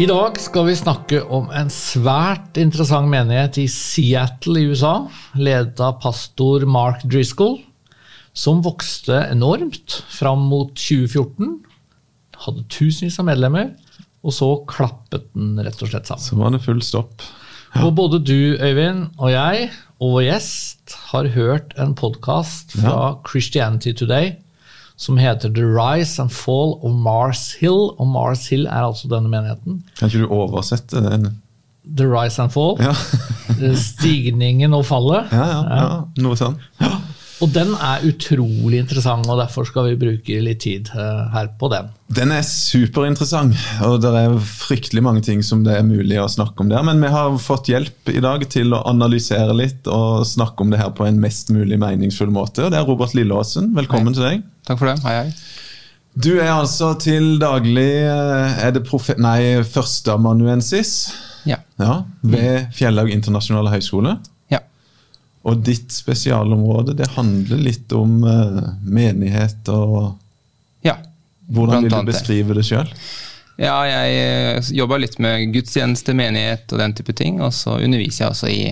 [0.00, 4.94] I dag skal vi snakke om en svært interessant menighet i Seattle i USA,
[5.36, 7.58] ledet av pastor Mark Driscoll,
[8.32, 11.52] som vokste enormt fram mot 2014.
[12.46, 13.74] Hadde tusenvis av medlemmer,
[14.24, 16.24] og så klappet den rett og slett sammen.
[16.30, 17.28] Så var det full stopp.
[17.84, 19.68] Og både du, Øyvind, og jeg
[20.00, 24.38] og vår gjest har hørt en podkast fra Christianity Today
[25.00, 27.94] som heter The Rise and Fall of Mars Hill.
[27.96, 29.80] Og Mars Hill er altså denne menigheten.
[29.98, 31.30] Kan ikke du oversette den?
[31.96, 32.76] The Rise and Fall.
[32.82, 32.92] Ja,
[33.76, 35.32] Stigningen og fallet.
[35.32, 36.02] ja, ja, ja.
[36.22, 36.58] noe sånn.
[37.40, 41.70] Og den er utrolig interessant, og derfor skal vi bruke litt tid eh, her på
[41.72, 41.88] den.
[42.12, 46.60] Den er superinteressant, og det er fryktelig mange ting som det er mulig å snakke
[46.60, 46.84] om der.
[46.84, 50.82] Men vi har fått hjelp i dag til å analysere litt og snakke om det
[50.82, 52.66] her på en mest mulig meningsfull måte.
[52.66, 53.72] Og det er Robert Lilleåsen.
[53.78, 54.44] Velkommen til deg.
[54.68, 54.98] Takk for det.
[55.06, 55.32] Hei, hei.
[56.20, 60.92] Du er altså til daglig eh, er det profe nei, førsteamanuensis
[61.48, 61.62] Ja.
[61.80, 64.18] ja, ved Fjellag internasjonale høgskole.
[65.48, 70.18] Og ditt spesialområde det handler litt om uh, menighet og
[70.84, 70.98] ja.
[71.50, 72.90] Hvordan vil du beskrive det sjøl?
[73.60, 77.42] Ja, jeg eh, jobber litt med gudstjeneste, menighet og den type ting.
[77.44, 78.62] Og så underviser jeg også i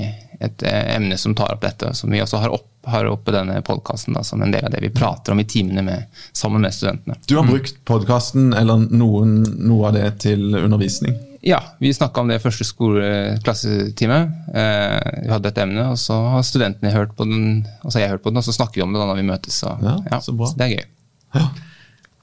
[0.41, 3.59] et eh, emne som tar opp dette, som vi også har, opp, har oppe denne
[3.67, 7.19] podkasten som en del av det vi prater om i timene med, sammen med studentene.
[7.29, 11.19] Du har brukt podkasten eller noen, noe av det til undervisning.
[11.47, 14.19] Ja, vi snakka om det i første skoleklassetime.
[14.51, 18.07] Eh, vi hadde et emne, og så har studentene hørt på den, og så har
[18.07, 19.63] jeg hørt på den, og så snakker vi om det da når vi møtes.
[19.63, 20.51] Så, Ja, så bra.
[20.59, 20.87] det er gøy.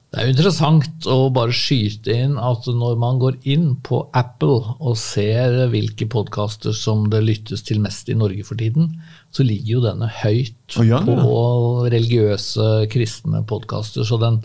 [0.06, 4.76] Det er jo interessant å bare skyte inn at når man går inn på Apple
[4.78, 8.94] og ser hvilke podkaster som det lyttes til mest i Norge for tiden,
[9.34, 11.18] så ligger jo denne høyt oh, ja, på
[11.92, 14.06] religiøse, kristne podkaster.
[14.08, 14.40] Så den,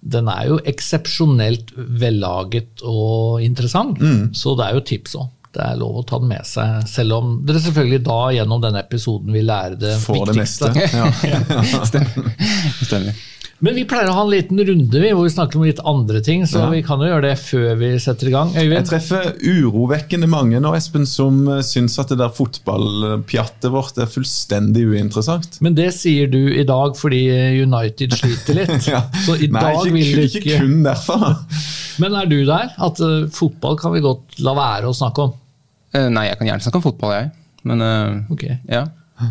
[0.00, 4.00] den er jo eksepsjonelt vellaget og interessant.
[4.00, 4.30] Mm.
[4.36, 5.28] Så det er jo tips òg.
[5.50, 8.84] Det er lov å ta den med seg, selv om dere selvfølgelig da gjennom denne
[8.84, 10.70] episoden vil lære det det viktigste.
[10.70, 11.02] meste.
[11.32, 11.84] Ja.
[11.90, 12.32] Stemmer.
[12.86, 13.20] Stemmer.
[13.60, 16.22] Men vi pleier å ha en liten runde vi, hvor vi snakker om litt andre
[16.24, 16.68] ting, så Ja.
[16.72, 18.54] vi kan jo gjøre det før vi setter i gang.
[18.56, 18.72] Øyvind?
[18.78, 24.08] Jeg treffer urovekkende mange nå, Espen, som eh, syns at det der fotballpjattet vårt er
[24.08, 25.58] fullstendig uinteressant.
[25.60, 27.20] Men det sier du i dag fordi
[27.66, 28.88] United sliter litt.
[28.94, 29.02] Ja.
[29.26, 31.28] Så i Nei, dag ikke, vil du ikke ikke kun derfor.
[32.00, 32.72] Men er du der?
[32.80, 35.36] At uh, fotball kan vi godt la være å snakke om?
[35.94, 37.30] Eh, Nei, jeg kan gjerne snakke om fotball, jeg.
[37.64, 38.44] Men eh, Ok.
[38.70, 38.84] ja.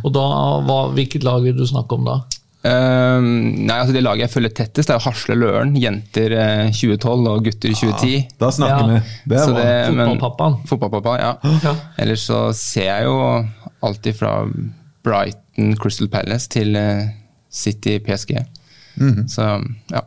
[0.04, 0.26] Og da,
[0.68, 2.18] hva, hvilket lag vil du snakke om da?
[2.62, 5.72] Eh, nei, altså Det laget jeg følger tettest, er jo Hasle Løren.
[5.80, 8.28] Jenter eh, 2012 og gutter 2010.
[8.38, 9.00] Da snakker Ja.
[9.00, 9.36] vi.
[9.40, 10.60] Er men- Fotballpappaen.
[10.68, 11.32] Fotballpappa, ja.
[11.64, 11.74] Ja.
[11.98, 13.16] Ellers så ser jeg jo
[13.82, 14.34] alltid fra
[15.04, 17.08] Brighton Crystal Palace til eh,
[17.50, 18.36] City PSG.
[19.00, 19.28] Mhm.
[19.32, 19.48] Så
[19.92, 20.02] ja.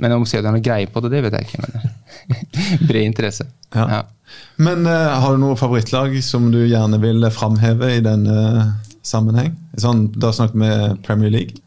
[0.00, 1.62] Men om jeg har noe greie på det, det vet jeg ikke.
[1.64, 3.48] Men bred interesse.
[3.74, 3.86] Ja.
[3.96, 4.00] Ja.
[4.60, 8.66] Men uh, har du noe favorittlag som du gjerne vil framheve i denne
[9.06, 9.54] sammenheng?
[9.80, 10.72] Sånn, da snakker vi
[11.06, 11.62] Premier League.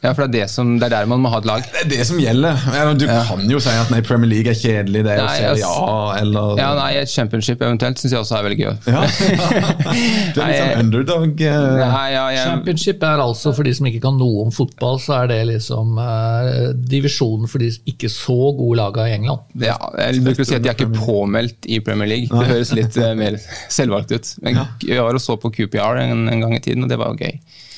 [0.00, 1.64] Ja, for det er, det, som, det er der man må ha et lag.
[1.74, 2.56] Det er det som gjelder.
[2.72, 5.34] Ja, Du kan jo si at nei, Premier League er kjedelig, det er jo Nei,
[5.36, 8.72] Serie ja A eller Ja, nei, Et championship eventuelt syns jeg også er veldig gøy.
[8.88, 9.02] Ja.
[10.34, 11.42] Du er litt sånn underdog.
[11.44, 14.96] eh, Nei, ja, jeg, Championship er altså, for de som ikke kan noe om fotball,
[15.02, 16.50] så er det liksom eh,
[16.96, 19.44] divisjonen for de ikke så gode lagene i England.
[19.60, 22.32] Ja, jeg bruker å si at de er ikke påmeldt i Premier League.
[22.32, 23.36] Det høres litt eh, mer
[23.68, 24.32] selvvalgt ut.
[24.46, 27.12] Men jeg var og så på QPR en, en gang i tiden, og det var
[27.12, 27.20] jo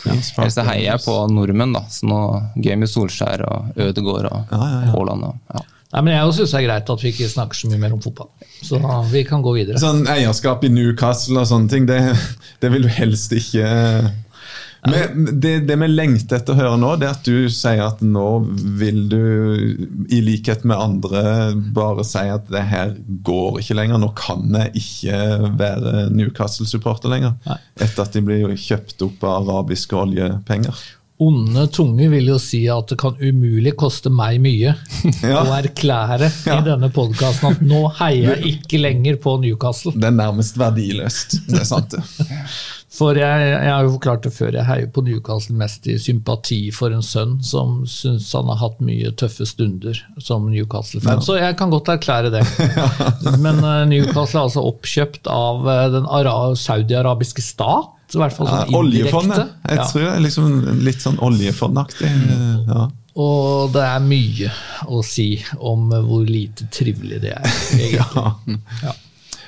[0.04, 0.16] gøy.
[0.16, 1.84] Ellers så heier jeg på nordmenn, da.
[1.92, 2.22] Så nå
[2.62, 5.32] gøy med Solskjær og Ødegaard og Ja, ja, ja.
[5.54, 5.68] Ja.
[5.92, 8.00] Nei, men Jeg syns det er greit at vi ikke snakker så mye mer om
[8.00, 8.30] fotball.
[8.64, 8.78] Så
[9.12, 9.80] vi kan gå videre.
[9.82, 11.98] Sånn eierskap i Newcastle og sånne ting, det,
[12.64, 13.66] det vil du helst ikke
[14.82, 18.00] Men det, det vi lengter etter å høre nå, det er at du sier at
[18.03, 18.25] nå
[18.81, 19.19] vil du,
[20.10, 21.22] i likhet med andre,
[21.76, 24.00] bare si at det her går ikke lenger.
[24.03, 25.20] Nå kan jeg ikke
[25.60, 27.37] være Newcastle-supporter lenger.
[27.47, 27.60] Nei.
[27.87, 30.82] Etter at de blir kjøpt opp av arabiske oljepenger.
[31.23, 34.73] Onde tunge vil jo si at det kan umulig koste meg mye
[35.23, 35.44] Ja.
[35.44, 36.56] å erklære Ja.
[36.58, 39.94] i denne podkasten at nå heier jeg ikke lenger på Newcastle.
[39.94, 41.38] Det er nærmest verdiløst.
[41.46, 42.02] Det er sant, det.
[42.92, 46.58] For jeg, jeg har jo forklart det før, jeg heier på Newcastle mest i sympati
[46.76, 51.22] for en sønn som syns han har hatt mye tøffe stunder som Newcastle-fan.
[51.24, 52.42] Så jeg kan godt erklære det.
[53.44, 56.08] Men eh, Newcastle er altså oppkjøpt av eh, den
[56.60, 57.94] saudi-arabiske stat.
[58.12, 59.54] I hvert fall Ja, sånn oljefondet.
[59.70, 59.86] Jeg Ja.
[59.88, 60.50] tror det er liksom
[60.84, 62.10] litt sånn oljefondaktig.
[62.68, 62.82] Ja.
[63.24, 64.50] Og det er mye
[64.92, 65.30] å si
[65.60, 67.56] om hvor lite trivelig det er.
[67.96, 68.92] Ja.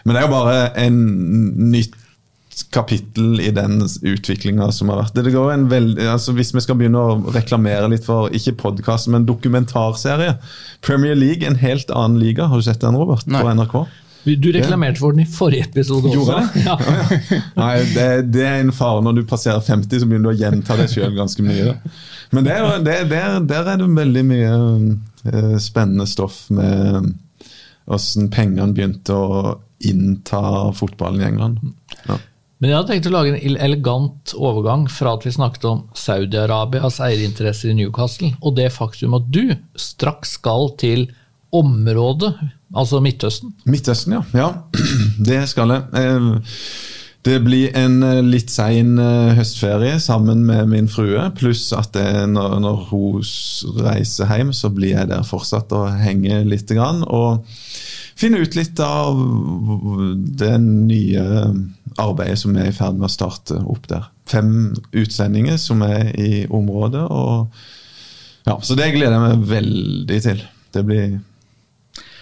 [0.04, 0.96] Men det er jo bare en
[1.72, 1.94] nytt
[2.74, 5.16] kapittel i den utviklinga som har vært.
[5.16, 9.08] Det går en veldig, altså Hvis vi skal begynne å reklamere litt for ikke podkast,
[9.12, 10.36] men dokumentarserie
[10.86, 12.46] Premier League, en helt annen liga.
[12.50, 13.26] Har du sett den, Robert?
[13.26, 13.42] Nei.
[13.42, 13.76] På NRK?
[14.24, 16.16] Du reklamerte for den i forrige episode også.
[16.16, 16.62] Gjorde jeg?
[16.64, 17.40] Ja.
[17.58, 20.78] Nei, det, det er en fare når du passerer 50, så begynner du å gjenta
[20.80, 21.74] deg sjøl ganske mye.
[22.32, 27.10] Men det, er- det, der, der er det veldig mye uh, spennende stoff med
[27.84, 30.40] åssen pengene begynte å innta
[30.72, 31.58] fotballen i England.
[32.08, 32.16] Ja.
[32.64, 36.96] Men jeg hadde tenkt å lage en elegant overgang fra at vi snakket om Saudi-Arabias
[37.04, 41.02] eierinteresser i Newcastle, og det faktum at du straks skal til
[41.52, 42.30] området,
[42.72, 43.52] altså Midtøsten.
[43.68, 44.22] Midtøsten, ja.
[44.32, 44.48] ja.
[45.28, 45.84] Det skal jeg.
[46.00, 46.48] Eh,
[47.28, 51.20] Det blir en eh, litt sein eh, høstferie sammen med min frue.
[51.36, 53.28] Pluss at når, når hun
[53.84, 56.72] reiser hjem, så blir jeg der fortsatt og henger litt.
[56.72, 57.44] Grann, og
[58.18, 59.18] finne ut litt av
[60.38, 61.24] det nye
[62.00, 64.08] arbeidet som er i ferd med å starte opp der.
[64.30, 67.04] Fem utsendinger som er i området.
[68.46, 70.42] ja, Så det gleder jeg meg veldig til.
[70.74, 71.20] Det blir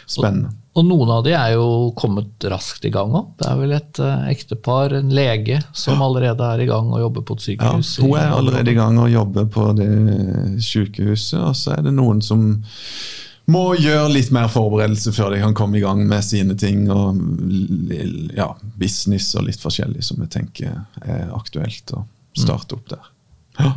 [0.06, 0.56] spennende.
[0.73, 3.35] Og noen av de er jo kommet raskt i gang òg.
[3.37, 7.27] Det er vel et uh, ektepar, en lege, som allerede er i gang og jobber
[7.29, 7.91] på et sykehus.
[7.99, 9.91] Ja, hun er allerede i gang og jobber på det
[10.65, 12.47] sykehuset, og så er det noen som
[13.52, 16.87] må gjøre litt mer forberedelse før de kan komme i gang med sine ting.
[16.90, 17.20] og
[18.37, 18.50] ja,
[18.81, 22.04] Business og litt forskjellig som jeg tenker er aktuelt å
[22.38, 23.10] starte opp der.
[23.60, 23.75] Ja.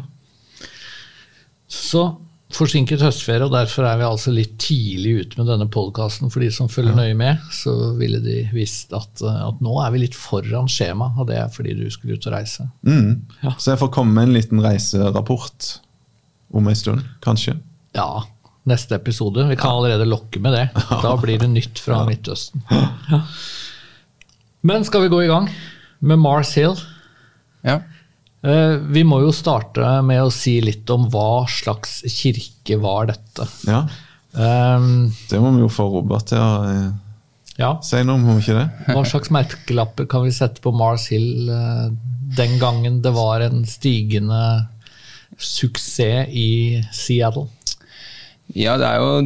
[1.71, 2.05] Så
[2.55, 6.31] forsinket høstferie, og derfor er vi altså litt tidlig ute med denne podkasten.
[6.31, 10.05] For de som følger nøye med, så ville de visst at, at nå er vi
[10.05, 12.67] litt foran skjema, og det er fordi du skulle ut og reise.
[12.87, 13.25] Mm.
[13.41, 13.55] Ja.
[13.57, 15.73] Så jeg får komme med en liten reiserapport
[16.55, 17.57] om en stund, kanskje.
[17.97, 18.23] Ja,
[18.65, 19.45] neste episode.
[19.49, 20.65] Vi kan allerede lokke med det.
[21.05, 22.63] Da blir det nytt fra Midtøsten.
[22.71, 23.19] Ja.
[24.65, 25.49] Men skal vi gå i gang
[25.99, 26.73] med Mars Hill?
[27.65, 27.79] Ja.
[28.45, 33.47] Eh, Vi må jo starte med å si litt om hva slags kirke var dette.
[33.69, 33.85] Ja,
[34.35, 36.89] Um, Det må vi jo få Robert til å eh,
[37.55, 38.65] ja, si noe om, ikke det?
[38.91, 41.85] Hva slags merkelapper kan vi sette på Mars Hill eh,
[42.35, 44.41] den gangen det var en stigende
[45.39, 47.47] suksess i Seattle?
[48.53, 49.21] Ja, det er jo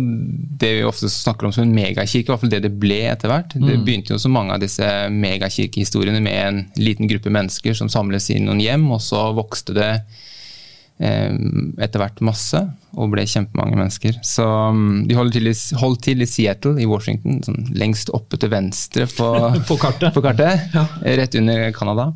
[0.61, 3.31] det vi ofte snakker om som en megakirke, i hvert fall det det ble etter
[3.31, 3.51] hvert.
[3.59, 8.29] Det begynte jo som mange av disse megakirkehistoriene med en liten gruppe mennesker som samles
[8.31, 9.89] i noen hjem, og så vokste det
[11.03, 11.35] eh,
[11.83, 12.61] etter hvert masse,
[12.95, 14.21] og ble kjempemange mennesker.
[14.25, 18.39] Så um, de holdt til, i, holdt til i Seattle i Washington, sånn lengst oppe
[18.39, 19.27] til venstre på,
[19.69, 20.15] På kartet.
[20.15, 22.07] på kartet, rett under Canada.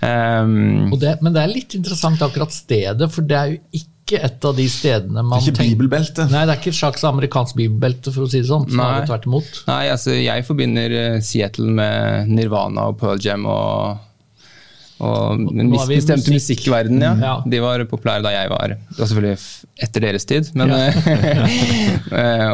[0.00, 4.56] Um, men det er litt interessant akkurat stedet, for det er jo ikke et av
[4.56, 6.24] de stedene man Det er ikke bibelbelte.
[6.32, 8.64] Nei, det er ikke et slags amerikansk bibelbelte, for å si det sånn.
[8.70, 9.08] Snarere Nei.
[9.10, 9.62] tvert imot.
[9.68, 13.98] Nei, altså jeg forbinder eh, Seattle med Nirvana og Pearl Jam og,
[15.04, 16.38] og den Nå viss er vi i bestemt musikk.
[16.38, 17.12] musikkverdenen, ja.
[17.22, 17.34] Ja.
[17.44, 20.88] De var populære da jeg var Det var selvfølgelig etter deres tid, men ja.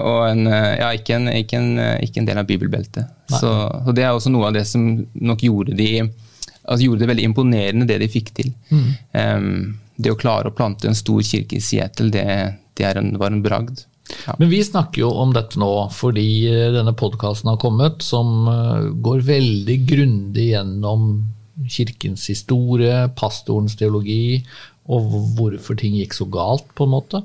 [0.10, 3.14] Og en, eh, ja, ikke, en, ikke, en, eh, ikke en del av bibelbeltet.
[3.30, 3.54] Så,
[3.86, 4.84] så det er også noe av det som
[5.14, 5.94] nok gjorde de
[6.64, 8.52] altså gjorde det veldig imponerende, det de fikk til.
[8.72, 8.86] Mm.
[9.20, 9.48] Em,
[9.96, 12.24] det å klare å plante en stor kirke i Seattle, det,
[12.78, 13.84] det en, var en bragd.
[14.26, 14.34] Ja.
[14.38, 18.90] Men vi snakker jo om dette nå fordi eh, denne podkasten har kommet, som eh,
[19.04, 21.08] går veldig grundig gjennom
[21.70, 24.42] kirkens historie, pastorens teologi,
[24.84, 27.22] og hvorfor ting gikk så galt, på en måte.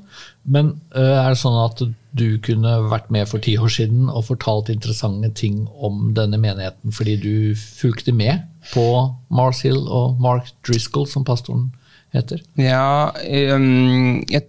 [0.48, 1.82] Men eh, er det sånn at
[2.16, 6.90] du kunne vært med for ti år siden og fortalt interessante ting om denne menigheten
[6.96, 8.86] fordi du fulgte med på
[9.30, 11.68] Mars Hill og Mark Driscoll, som pastoren
[12.14, 12.42] heter?
[12.58, 14.46] Ja, jeg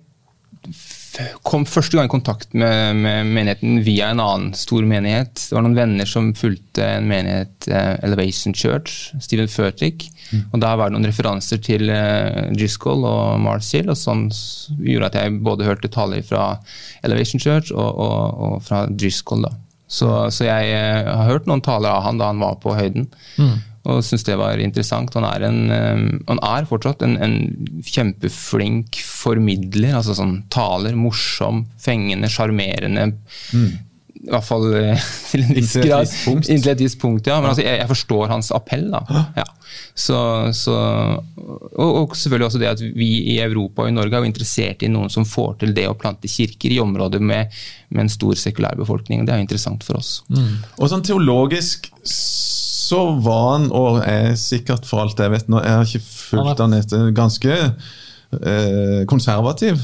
[1.43, 5.33] kom første gang i kontakt med, med menigheten via en annen stor menighet.
[5.35, 10.07] Det var noen venner som fulgte en menighet, eh, Elevation Church, Stephen Furtick.
[10.53, 14.29] Og Der var det noen referanser til eh, Driscoll og Marcil, og sånn
[14.79, 16.53] gjorde at jeg både hørte taler fra
[17.03, 19.43] Elevation Church og, og, og fra Driscoll.
[19.49, 19.51] da.
[19.91, 23.09] Så, så jeg eh, har hørt noen taler av han da han var på høyden,
[23.81, 25.13] og syntes det var interessant.
[25.17, 27.37] Han er, en, eh, han er fortsatt en, en
[27.87, 29.95] kjempeflink formidler.
[29.97, 33.07] altså sånn Taler morsom, fengende, sjarmerende.
[34.21, 36.13] I hvert fall eh, til en viss grad.
[36.29, 37.39] Inntil et visst punkt, ja.
[37.41, 38.85] Men altså, jeg, jeg forstår hans appell.
[38.93, 39.25] da.
[39.39, 39.47] Ja.
[39.97, 40.19] Så,
[40.53, 44.29] så, og, og selvfølgelig også det at vi i Europa og i Norge er jo
[44.29, 47.49] interessert i noen som får til det å plante kirker i områder med,
[47.89, 49.25] med en stor sekulær befolkning.
[49.25, 50.19] Det er jo interessant for oss.
[50.77, 51.89] Og sånn teologisk
[52.91, 56.63] så var han, og er sikkert for alt jeg vet nå Jeg har ikke fulgt
[56.63, 57.57] han etter ganske
[59.09, 59.79] konservativ.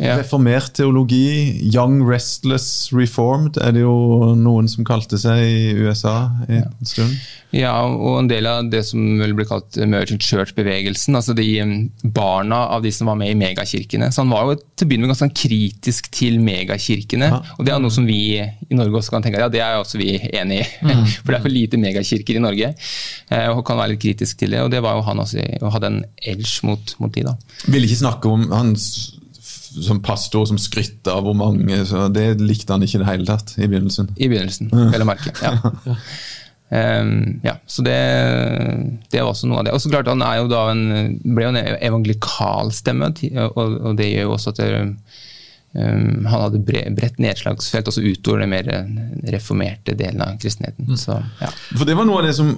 [0.00, 0.18] Ja.
[0.18, 6.68] Reformert teologi, young restless reformed, er det jo noen som kalte seg i USA en
[6.86, 7.16] stund.
[7.54, 11.14] Ja, og en del av det som vel ble kalt emerging church-bevegelsen.
[11.14, 11.44] altså de
[12.02, 14.08] Barna av de som var med i megakirkene.
[14.10, 17.28] Så han var jo til å begynne med ganske sånn kritisk til megakirkene.
[17.30, 17.38] Ja.
[17.54, 20.00] Og det er noe som vi i Norge også kan tenke ja, det er også
[20.02, 20.66] vi enig i.
[21.22, 22.72] For det er for lite megakirker i Norge.
[23.30, 24.64] eh, Og kan være litt kritisk til det.
[24.66, 27.36] Og det var jo han også, og hadde en edge mot, mot de, da.
[27.64, 32.74] Ville ikke snakke om han som pastor som skrytte av hvor mange så Det likte
[32.74, 34.12] han ikke i det hele tatt i begynnelsen.
[34.14, 35.34] I begynnelsen, vel å merke.
[35.42, 35.56] Ja.
[36.74, 37.98] Um, ja, så det,
[39.10, 39.74] det var også noe av det.
[39.74, 40.84] Og så klart, han er jo da en,
[41.24, 43.10] ble jo en evangelikal stemme,
[43.48, 44.72] og, og det gjør jo også at det,
[45.78, 48.70] ehm, han hadde bre, bredt nedslagsfelt også utover den mer
[49.32, 50.90] reformerte delen av kristenheten.
[51.00, 51.50] Så, ja.
[51.74, 52.54] For det var noe av det som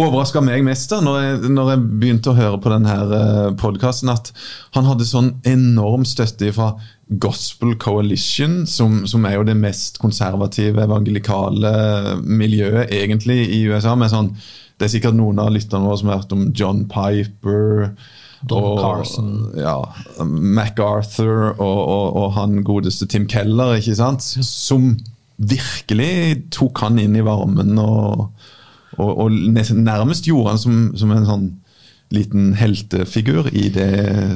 [0.00, 4.32] overraska meg mest da når jeg, når jeg begynte å høre på denne podkasten, at
[4.76, 6.72] han hadde sånn enorm støtte fra
[7.22, 11.72] Gospel Coalition, som, som er jo det mest konservative, evangelikale
[12.24, 13.94] miljøet egentlig i USA.
[13.98, 14.32] med sånn
[14.82, 17.92] det er sikkert noen av lytterne våre som har hørt om John Piper.
[18.50, 19.32] Don Carson.
[19.58, 19.76] Ja,
[20.24, 24.26] MacArthur og, og, og han godeste Tim Keller, ikke sant?
[24.46, 24.96] Som
[25.38, 28.28] virkelig tok han inn i varmen og,
[28.98, 31.48] og, og nærmest gjorde han som, som en sånn
[32.12, 33.88] liten heltefigur i det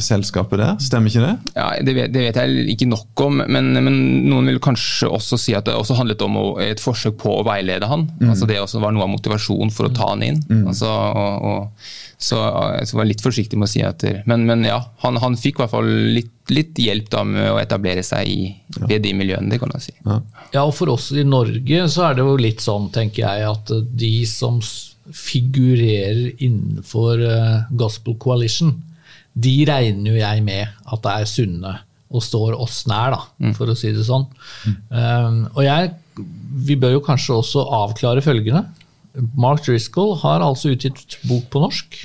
[0.05, 0.79] selskapet der.
[0.83, 1.53] Stemmer ikke det?
[1.57, 3.99] Ja, det vet, det vet jeg ikke nok om, men, men
[4.31, 7.89] noen vil kanskje også si at det også handlet om et forsøk på å veilede
[7.91, 8.09] han.
[8.27, 10.43] Altså Det også var noe av motivasjonen for å ta han inn.
[10.67, 12.41] Altså, og, og, så,
[12.89, 15.59] så var jeg litt forsiktig med å si at Men, men ja, han, han fikk
[15.59, 18.41] i hvert fall litt, litt hjelp da med å etablere seg i,
[18.87, 19.97] ved de miljøene, det kan jeg si.
[20.07, 23.75] Ja, og for oss i Norge så er det jo litt sånn, tenker jeg, at
[23.99, 24.63] de som
[25.15, 28.75] figurerer innenfor eh, Gospel Coalition,
[29.37, 31.75] de regner jo jeg med at det er sunne
[32.07, 34.25] og står oss nær, da, for å si det sånn.
[34.89, 35.91] Um, og jeg,
[36.65, 38.63] vi bør jo kanskje også avklare følgende.
[39.37, 41.99] Mark Driscoll har altså utgitt bok på norsk.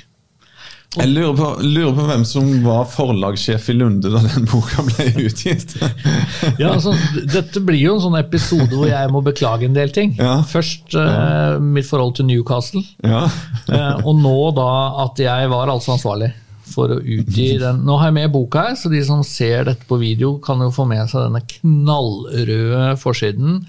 [0.92, 5.06] Jeg lurer på, lurer på hvem som var forlagssjef i Lunde da den boka ble
[5.24, 5.76] utgitt.
[6.60, 6.92] Ja, altså,
[7.32, 10.12] dette blir jo en sånn episode hvor jeg må beklage en del ting.
[10.18, 10.40] Ja.
[10.46, 13.24] Først eh, mitt forhold til Newcastle, ja.
[13.72, 14.68] eh, og nå da
[15.06, 16.32] at jeg var altså ansvarlig
[16.72, 17.82] for å utgi den.
[17.86, 20.70] Nå har jeg med boka her, så de som ser dette på video, kan jo
[20.74, 23.62] få med seg denne knallrøde forsiden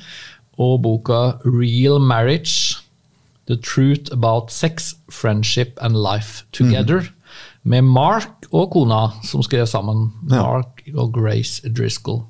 [0.61, 2.82] og boka Real Marriage.
[3.47, 7.09] The Truth About Sex, Friendship and Life Together.
[7.63, 10.11] Med Mark og kona som skrev sammen.
[10.29, 10.41] Ja.
[10.43, 12.25] Mark og Grace Driscoll.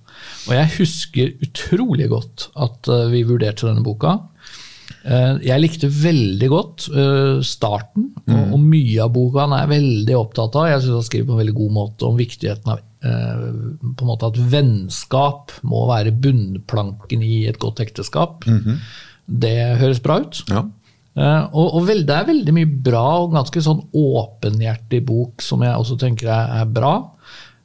[0.47, 4.15] Og jeg husker utrolig godt at eh, vi vurderte denne boka.
[5.03, 10.15] Eh, Jeg likte veldig godt eh, starten, og, og mye av boka han er veldig
[10.19, 10.69] opptatt av.
[10.69, 14.29] Jeg synes han skriver på en veldig god måte om viktigheten av på en måte
[14.29, 18.45] at vennskap må være bunnplanken i et godt ekteskap.
[19.27, 20.39] Det høres bra ut.
[20.47, 20.61] ja.
[21.13, 25.65] Eh, og, og vel, det er veldig mye bra og ganske sånn åpenhjertig bok som
[25.65, 26.95] jeg også tenker er, er bra.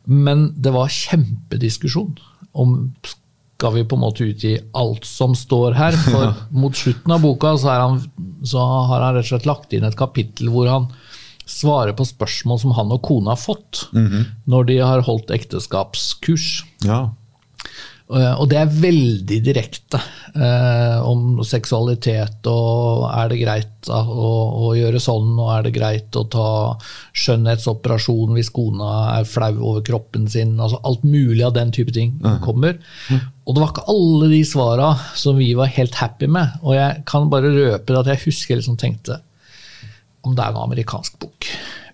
[0.08, 2.14] Men det var kjempediskusjon
[2.58, 2.76] om
[3.58, 5.96] skal vi på en måte utgi alt som står her.
[6.06, 6.30] For
[6.62, 8.00] mot slutten av boka så, han,
[8.46, 10.90] så har han rett og slett lagt inn et kapittel hvor han
[11.48, 13.86] svarer på spørsmål som han og kona har fått
[14.52, 16.48] når de har holdt ekteskapskurs.
[16.84, 17.08] ja.
[18.08, 19.98] Eh, Og det er veldig direkte
[20.32, 24.30] eh, om seksualitet og er det greit å,
[24.68, 26.46] å gjøre sånn, og er det greit å ta
[27.12, 28.88] skjønnhetsoperasjon hvis kona
[29.18, 30.56] er flau over kroppen sin.
[30.60, 32.78] altså Alt mulig av den type ting kommer.
[33.44, 36.58] Og det var ikke alle de svara som vi var helt happy med.
[36.64, 39.20] Og jeg kan bare røpe at jeg husker jeg liksom tenkte
[40.26, 41.46] om det er en amerikansk bok.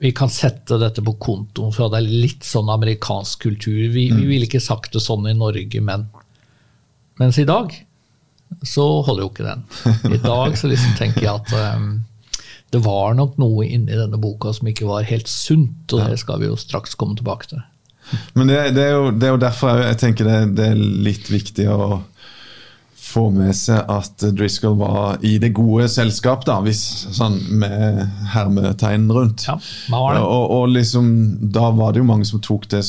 [0.02, 3.78] Vi kan sette dette på kontoen, for det er litt sånn amerikansk kultur.
[3.94, 6.08] Vi, vi ville ikke sagt det sånn i Norge, men
[7.20, 7.70] Mens i dag
[8.66, 9.62] så holder jo ikke den.
[10.16, 12.02] I dag så liksom tenker jeg at um,
[12.74, 16.42] det var nok noe inni denne boka som ikke var helt sunt, og det skal
[16.42, 17.62] vi jo straks komme tilbake til.
[18.36, 20.82] Men det, det, er jo, det er jo derfor jeg, jeg tenker det, det er
[21.06, 21.86] litt viktig å
[23.14, 26.82] få med seg at Driscoll var i det gode selskap, da, hvis,
[27.14, 28.02] sånn med
[28.34, 29.46] hermetegn rundt.
[29.48, 29.58] Ja,
[29.92, 30.24] hva var det?
[30.26, 31.10] Og, og liksom,
[31.54, 32.82] da var det jo mange som tok det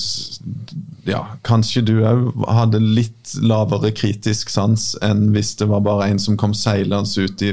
[1.05, 6.21] ja, Kanskje du òg hadde litt lavere kritisk sans enn hvis det var bare en
[6.21, 7.51] som kom seilende ut i,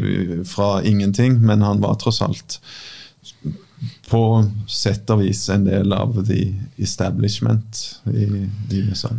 [0.49, 2.61] fra ingenting, men han var tross alt
[4.09, 4.23] på
[4.71, 6.47] sett og vis en del av the
[6.81, 9.13] establishment i, i USA.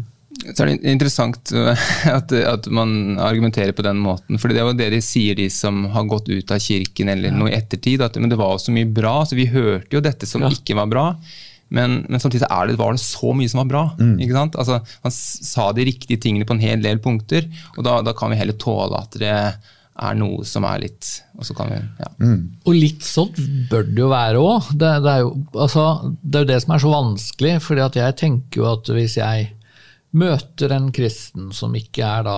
[0.44, 1.72] Så er det interessant uh,
[2.18, 4.40] at, at man argumenterer på den måten.
[4.42, 7.32] for det er jo det de sier, de som har gått ut av kirken eller
[7.32, 8.02] noe i ettertid.
[8.04, 10.50] at men Det var jo så mye bra, så vi hørte jo dette som Ja.
[10.52, 11.06] ikke var bra.
[11.74, 13.84] Men, men samtidig er det, var det så mye som var bra.
[14.20, 14.56] ikke sant?
[14.60, 17.48] Altså, Man sa de riktige tingene på en hel del punkter,
[17.78, 21.46] og da, da kan vi heller tåle at det er noe som er litt og
[21.46, 22.12] så kan vi, ja.
[22.66, 23.34] Og litt sånn
[23.70, 24.70] bør det jo være òg.
[24.78, 25.84] Det, det, er jo- altså,
[26.22, 27.56] det er jo det som er så vanskelig.
[27.62, 29.50] fordi at jeg tenker jo at hvis jeg
[30.14, 32.38] møter en kristen som ikke er da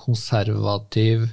[0.00, 1.28] konservativ,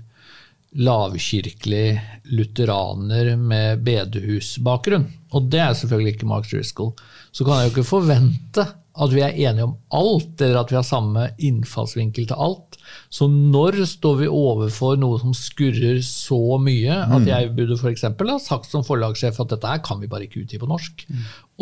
[0.71, 1.99] lavkirkelig
[2.31, 6.93] lutheraner med bedehusbakgrunn, og det er selvfølgelig ikke Mark Driscoll,
[7.31, 10.75] så kan jeg jo ikke forvente at vi er enige om alt, eller at vi
[10.75, 12.75] har samme innfallsvinkel til alt.
[13.13, 18.03] Så når står vi overfor noe som skurrer så mye at jeg burde f.eks.
[18.03, 21.05] ha sagt som forlagssjef at dette her kan vi bare ikke utgi på norsk?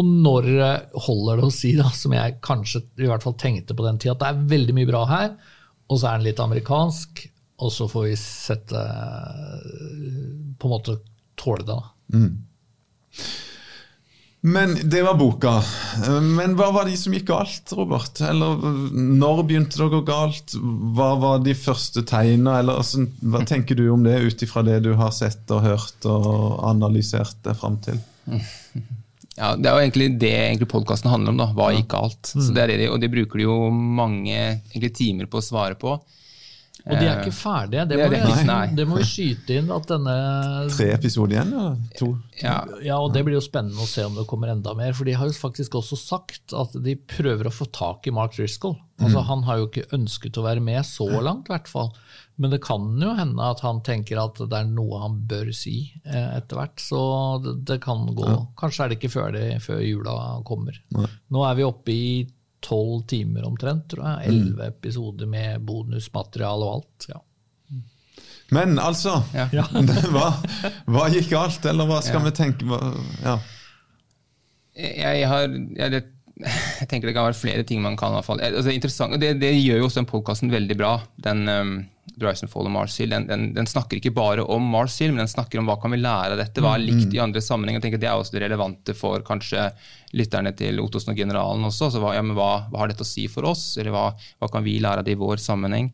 [0.01, 3.77] Og når eh, holder det å si, da, som jeg kanskje i hvert fall tenkte
[3.77, 5.35] på den tida, at det er veldig mye bra her,
[5.89, 7.27] og så er den litt amerikansk,
[7.59, 8.81] og så får vi sette
[10.57, 10.95] På en måte
[11.39, 11.93] tåle det, da.
[14.41, 15.57] Men det var boka.
[16.23, 18.21] Men hva var de som gikk galt, Robert?
[18.23, 18.61] Eller
[18.95, 20.53] når begynte det å gå galt?
[20.95, 22.59] Hva var de første tegna?
[22.61, 26.07] Eller altså, hva tenker du om det ut ifra det du har sett og hørt
[26.07, 27.99] og analysert deg fram til?
[29.39, 31.37] Ja, Det er jo egentlig det podkasten handler om.
[31.39, 32.27] da, Hva gikk galt?
[32.33, 35.77] Så det er det, Og det bruker de jo mange egentlig, timer på å svare
[35.79, 35.93] på.
[36.85, 37.83] Og de er ikke ferdige.
[37.89, 38.61] Det må, det ikke, vi, nei.
[38.77, 40.15] det må vi skyte inn at denne
[40.73, 41.51] Tre episoder igjen?
[41.53, 42.09] Eller to?
[42.39, 44.95] Ja, Ja, og det blir jo spennende å se om det kommer enda mer.
[44.97, 48.37] For de har jo faktisk også sagt at de prøver å få tak i Mark
[48.37, 48.77] Driscoll.
[48.99, 51.93] Altså, Han har jo ikke ønsket å være med så langt, i hvert fall.
[52.39, 55.91] Men det kan jo hende at han tenker at det er noe han bør si
[56.07, 56.79] eh, etter hvert.
[56.79, 56.99] Så
[57.43, 58.27] det, det kan gå.
[58.59, 60.15] Kanskje er det ikke før, det, før jula
[60.47, 60.79] kommer.
[60.95, 62.05] Nå er vi oppe i
[62.65, 64.29] tolv timer omtrent, tror jeg.
[64.33, 67.09] Elleve episoder med bonusmateriale og alt.
[67.09, 67.19] ja.
[68.51, 69.45] Men altså Ja.
[70.15, 70.27] hva,
[70.89, 72.25] hva gikk galt, eller hva skal Ja.
[72.25, 73.35] vi tenke hva- ja.
[74.79, 75.47] jeg, har,
[75.77, 76.01] jeg, det,
[76.79, 78.13] jeg tenker det kan være flere ting man kan.
[78.13, 78.41] i hvert fall.
[78.43, 80.93] Altså, interessant, og det, det gjør jo også den podkasten veldig bra.
[81.19, 81.79] den um,
[82.19, 83.11] Fall of Mars Hill.
[83.11, 85.91] Den, den, den snakker ikke bare om Mars Hill, men den snakker om hva kan
[85.93, 86.63] vi lære av dette.
[86.63, 87.83] Hva er likt i andre sammenhenger.
[87.83, 89.69] Tenker Det er også det relevante for kanskje
[90.19, 91.89] lytterne til Ottosen og generalen også.
[91.89, 94.07] Altså, hva, ja, hva, hva har dette å si for oss, eller hva,
[94.39, 95.91] hva kan vi lære av det i vår sammenheng?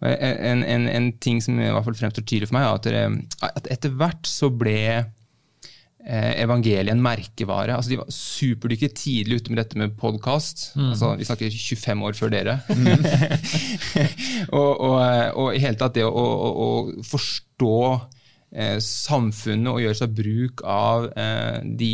[0.00, 3.48] En, en, en ting som i hvert fall fremstår tydelig for meg, er at, det,
[3.50, 4.78] at etter hvert så ble
[6.06, 7.76] eh, evangeliet en merkevare.
[7.76, 10.70] Altså, de var superdyktige tidlig ute med dette med podkast.
[10.76, 12.56] Altså, vi snakker 25 år før dere.
[14.60, 17.76] og, og, i hele tatt det å, å, å forstå
[18.54, 21.92] eh, samfunnet og gjøre seg bruk av eh, de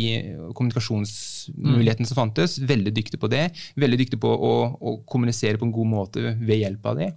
[0.57, 2.57] kommunikasjonsmulighetene som fantes.
[2.67, 3.47] Veldig dyktig på det.
[3.79, 7.13] Veldig dyktig på å, å kommunisere på en god måte ved hjelp av det.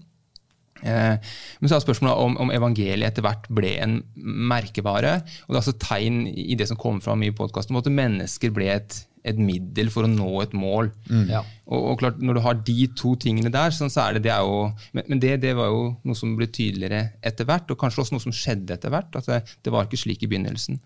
[0.83, 1.17] Eh,
[1.61, 5.15] Men så er spørsmålet om, om evangeliet etter hvert ble en merkevare.
[5.47, 8.53] og Det er altså tegn i det som kom fram i podkasten, om at mennesker
[8.57, 8.97] ble et,
[9.29, 10.91] et middel for å nå et mål.
[11.29, 11.43] Ja.
[11.69, 14.33] Og, og klart, Når du har de to tingene der, sånn, så er det, det
[14.33, 17.79] er jo, Men, men det, det var jo noe som ble tydeligere etter hvert, og
[17.81, 19.15] kanskje også noe som skjedde etter hvert.
[19.21, 20.81] at Det, det var ikke slik i begynnelsen.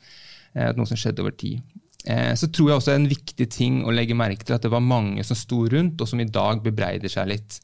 [0.55, 1.63] eh, Noe som skjedde over tid.
[2.07, 4.63] Eh, Så tror jeg også det er en viktig ting å legge merke til at
[4.67, 7.61] det var mange som sto rundt, og som i dag bebreider seg litt.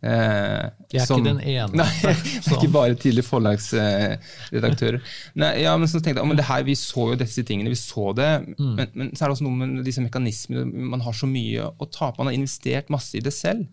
[0.00, 1.74] Eh, Jeg er som- ikke den ene.
[1.74, 2.14] Nei,
[2.54, 5.00] ikke bare tidligere forlagsredaktører.
[5.36, 7.78] Eh, ja, men så tenkte jeg, men det her, Vi så jo disse tingene, vi
[7.80, 10.66] så det, men, men så er det også noe med disse mekanismene.
[10.94, 12.18] Man har så mye å tape.
[12.20, 13.66] Man har investert masse i det selv.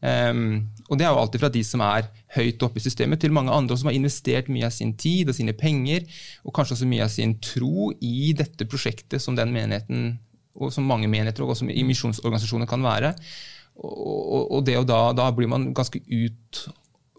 [0.00, 3.32] Um, og det er jo alltid fra de som er høyt oppe i systemet, til
[3.34, 6.04] mange andre som har investert mye av sin tid og sine penger,
[6.46, 10.12] og kanskje også mye av sin tro i dette prosjektet som den menigheten,
[10.58, 13.12] og som mange menigheter og i misjonsorganisasjoner kan være.
[13.78, 16.68] Og, og, og da, da blir man ganske ut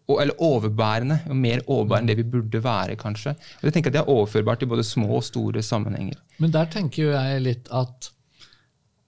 [0.09, 3.35] eller overbærende, mer overbærende enn det vi burde være, kanskje.
[3.59, 6.17] Og jeg tenker at Det er overførbart i både små og store sammenhenger.
[6.41, 8.09] Men der tenker jeg litt at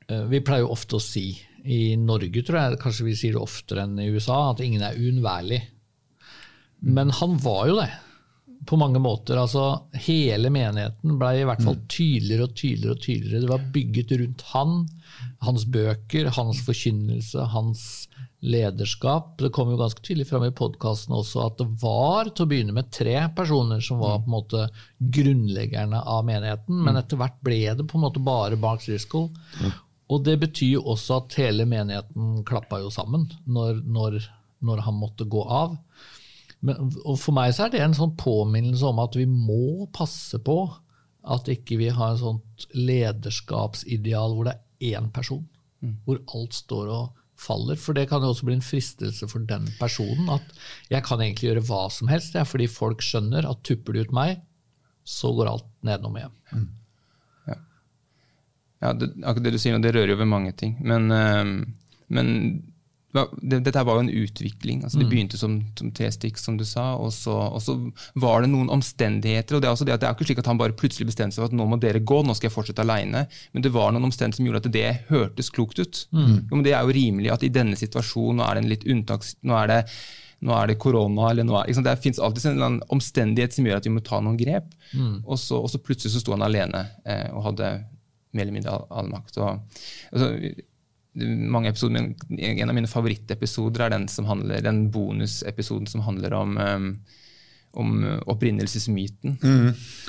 [0.09, 3.41] eh, Vi pleier jo ofte å si i Norge, tror jeg, kanskje vi sier det
[3.41, 5.61] oftere enn i USA, at ingen er uunnværlig.
[6.81, 7.91] Men han var jo det,
[8.65, 9.37] på mange måter.
[9.37, 9.65] Altså,
[10.05, 12.95] hele menigheten ble i hvert fall tydeligere og tydeligere.
[12.95, 13.43] og tydeligere.
[13.43, 14.73] Det var bygget rundt han,
[15.41, 17.83] hans bøker, hans forkynnelse, hans
[18.41, 19.35] lederskap.
[19.41, 22.75] Det kom jo ganske tydelig fram i podkasten også at det var til å begynne
[22.75, 24.65] med tre personer som var på en måte
[25.17, 29.29] grunnleggerne av menigheten, men etter hvert ble det på en måte bare Mark Driscoll.
[30.11, 34.17] Og det betyr jo også at hele menigheten klappa jo sammen når, når,
[34.65, 35.77] når han måtte gå av.
[36.61, 40.37] Men, og for meg så er det en sånn påminnelse om at vi må passe
[40.45, 40.59] på
[41.21, 45.47] at ikke vi har et sånt lederskapsideal hvor det er én person,
[46.05, 47.79] hvor alt står og faller.
[47.79, 50.29] For det kan jo også bli en fristelse for den personen.
[50.29, 50.45] At
[50.91, 54.05] jeg kan egentlig gjøre hva som helst, det er fordi folk skjønner at tupper de
[54.05, 54.43] ut meg,
[55.07, 56.69] så går alt nedenom igjen.
[58.81, 60.73] Ja, det, akkurat det du sier nå, det rører jo ved mange ting.
[60.81, 61.49] Men, øh,
[62.09, 62.29] men
[63.11, 64.83] dette var jo en utvikling.
[64.83, 67.75] altså Det begynte som, som tre stykk, som du sa, og så, og så
[68.15, 69.55] var det noen omstendigheter.
[69.57, 71.35] og Det er også det at det er ikke slik at han bare plutselig bestemte
[71.35, 73.25] seg for at nå må dere gå, nå skal jeg fortsette aleine.
[73.51, 76.05] Men det var noen omstendigheter som gjorde at det hørtes klokt ut.
[76.15, 78.87] Jo, men Det er jo rimelig at i denne situasjonen, nå er det en litt
[78.87, 79.35] unntaks...
[79.43, 79.79] Nå er det
[80.41, 83.77] nå er det korona, eller nå er, liksom, Det fins alltid en omstendighet som gjør
[83.77, 84.71] at vi må ta noen grep.
[85.25, 87.67] Og, så, og så plutselig så sto han alene eh, og hadde
[88.33, 89.37] mer eller mindre all, all makt.
[89.37, 89.59] Og,
[90.11, 90.31] altså,
[91.13, 96.33] mange episoder, men En av mine favorittepisoder er den, som handler, den bonusepisoden som handler
[96.33, 96.87] om, um,
[97.73, 99.37] om opprinnelsesmyten.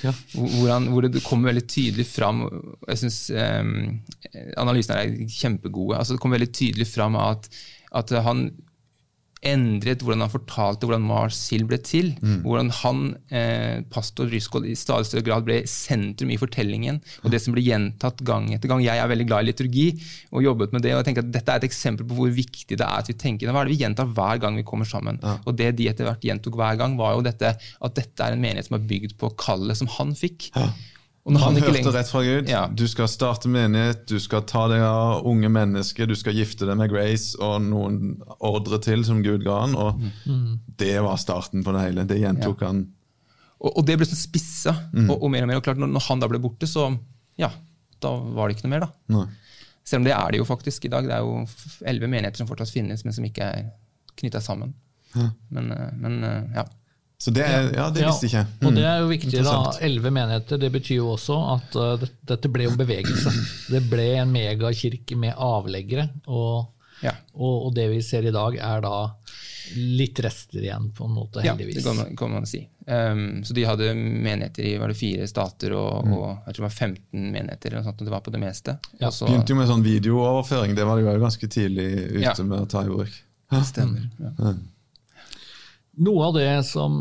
[0.05, 0.13] Ja.
[0.35, 2.45] Hvor, hvor, han, hvor det kommer veldig tydelig fram
[2.89, 4.01] Jeg synes, um,
[4.57, 5.99] analysene er kjempegode.
[5.99, 7.51] altså Det kommer veldig tydelig fram at,
[7.93, 8.51] at han
[9.43, 12.13] endret hvordan han fortalte hvordan Mars Hill ble til.
[12.45, 13.01] Hvordan han,
[13.31, 17.01] eh, pastor Driscoll, i stadig større grad ble sentrum i fortellingen.
[17.25, 18.85] Og det som ble gjentatt gang etter gang.
[18.85, 19.87] Jeg er veldig glad i liturgi
[20.33, 20.95] og jobbet med det.
[20.95, 23.15] og jeg tenker at Dette er et eksempel på hvor viktig det er at vi
[23.15, 23.51] tenker.
[23.51, 25.19] Hva er det vi gjentar hver gang vi kommer sammen?
[25.47, 28.41] Og det de etter hvert gjentok hver gang, var jo dette at dette er en
[28.41, 30.53] menighet som er bygd på kallet som han fikk.
[30.55, 30.71] Og
[31.23, 32.49] Han ikke hørte rett fra Gud.
[32.51, 32.65] Ja.
[32.67, 36.75] Du skal starte menighet, du skal ta deg av unge mennesker, du skal gifte deg
[36.81, 39.77] med Grace og noen ordre til som Gud ga han.
[39.79, 40.03] Og
[40.83, 42.07] det var starten på det hele.
[42.11, 42.83] Det gjentok han.
[43.63, 45.61] Og, og det ble sånn spissa og, og mer og mer.
[45.61, 46.89] Og klart, når, når han da ble borte, så
[47.39, 47.53] ja,
[48.03, 48.91] da var det ikke noe mer, da.
[49.15, 49.29] Nei.
[49.87, 51.07] Selv om det er det jo faktisk i dag.
[51.07, 53.71] Det er jo elleve menigheter som fortsatt finnes, men som ikke er
[54.19, 54.75] knytta sammen.
[55.15, 56.67] Men, eh, men eh, ja.
[57.23, 58.67] Så det, er- ja, det visste jeg ikke.
[58.67, 58.75] Og Mm.
[58.81, 59.57] det er jo viktig, da.
[59.87, 60.59] Elleve menigheter.
[60.59, 63.31] Det betyr jo også at uh, dette ble jo bevegelse.
[63.71, 66.09] Det ble en megakirke med avleggere.
[66.27, 66.67] Og,
[67.03, 67.13] Ja.
[67.35, 68.97] og, og det vi ser i dag, er da
[69.77, 71.79] litt rester igjen, på en måte, heldigvis.
[71.79, 72.65] Ja, det kan man, kan man si.
[72.87, 76.67] Um, så de hadde menigheter i var det fire stater, og, og jeg tror det
[76.67, 77.71] var 15 menigheter.
[77.71, 78.75] eller noe sånt, og det var på det meste.
[79.01, 79.07] Ja.
[79.09, 80.75] Også, Begynte jo med sånn videooverføring.
[80.77, 82.35] Det var de jo ganske tidlig ute Ja.
[82.43, 83.15] med å ta i bruk.
[83.63, 84.11] Stemmer.
[84.19, 84.55] Ja.
[86.01, 86.95] Noe av det som,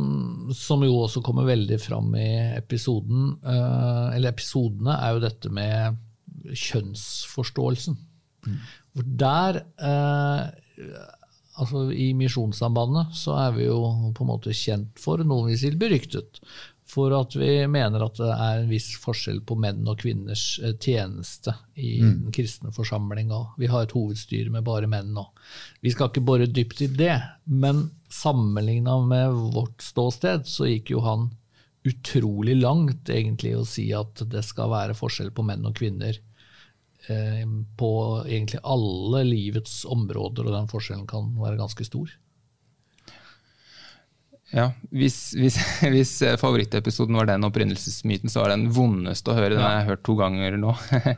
[0.55, 6.01] som jo også kommer veldig fram i episoden, eh, eller episodene, er jo dette med
[6.51, 7.95] kjønnsforståelsen.
[8.91, 10.41] For der eh,
[11.61, 13.79] altså I Misjonssambandet så er vi jo
[14.17, 16.41] på en måte kjent for, noen vil si beryktet,
[16.91, 20.75] for at vi mener at det er en viss forskjell på menn og kvinners eh,
[20.75, 23.31] tjeneste i den kristne forsamling.
[23.31, 25.23] og Vi har et hovedstyre med bare menn nå.
[25.79, 27.15] Vi skal ikke bore dypt i det,
[27.47, 31.29] men sammenligna med vårt ståsted, så gikk jo han
[31.87, 36.17] utrolig langt egentlig å si at det skal være forskjell på menn og kvinner
[37.09, 37.45] eh,
[37.77, 37.93] på
[38.27, 42.11] egentlig alle livets områder, og den forskjellen kan være ganske stor.
[44.51, 45.57] Ja, hvis, hvis,
[45.93, 49.55] hvis favorittepisoden var den opprinnelsesmyten, så var den vondeste å høre.
[49.55, 50.75] Den har jeg hørt to ganger nå.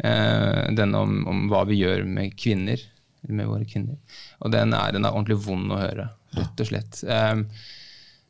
[0.00, 2.80] Eh, den om, om hva vi gjør med kvinner.
[3.28, 3.98] Med våre kvinner.
[4.40, 7.02] Og den den er ordentlig vond å høre, rett og slett.
[7.04, 7.44] Um,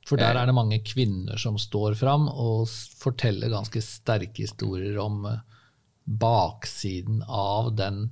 [0.09, 2.67] For der er det mange kvinner som står fram og
[2.99, 5.43] forteller ganske sterke historier om eh,
[6.05, 8.09] baksiden av den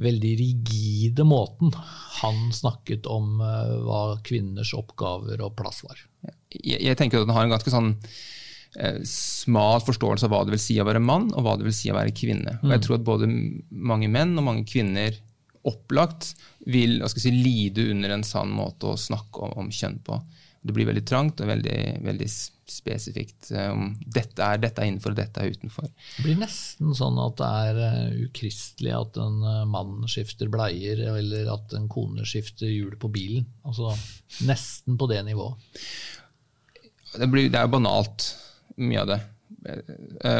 [0.00, 1.72] veldig rigide måten
[2.20, 6.02] han snakket om eh, hva kvinners oppgaver og plass var.
[6.52, 7.90] jeg, jeg tenker at den har en ganske sånn
[8.76, 11.76] eh, smal forståelse av hva det vil si å være mann, og hva det vil
[11.76, 12.58] si å være kvinne.
[12.62, 13.28] Og jeg tror at både
[13.70, 15.16] mange menn og mange kvinner
[15.68, 16.34] opplagt
[16.70, 20.20] vil si, lide under en sann måte å snakke om, om kjønn på.
[20.60, 22.28] Det blir veldig trangt og veldig, veldig
[22.70, 23.48] spesifikt.
[23.56, 25.88] Um, dette er, dette er innenfor, og dette er utenfor.
[25.88, 31.00] Det blir nesten sånn at det er eh, ukristelig at en eh, mann skifter bleier,
[31.14, 33.48] eller at en kone skifter hjul på bilen.
[33.64, 33.94] Altså
[34.48, 35.80] nesten på det nivået.
[37.16, 38.28] det, blir, det er jo banalt,
[38.80, 39.20] mye av det.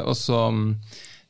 [0.05, 0.43] Og så,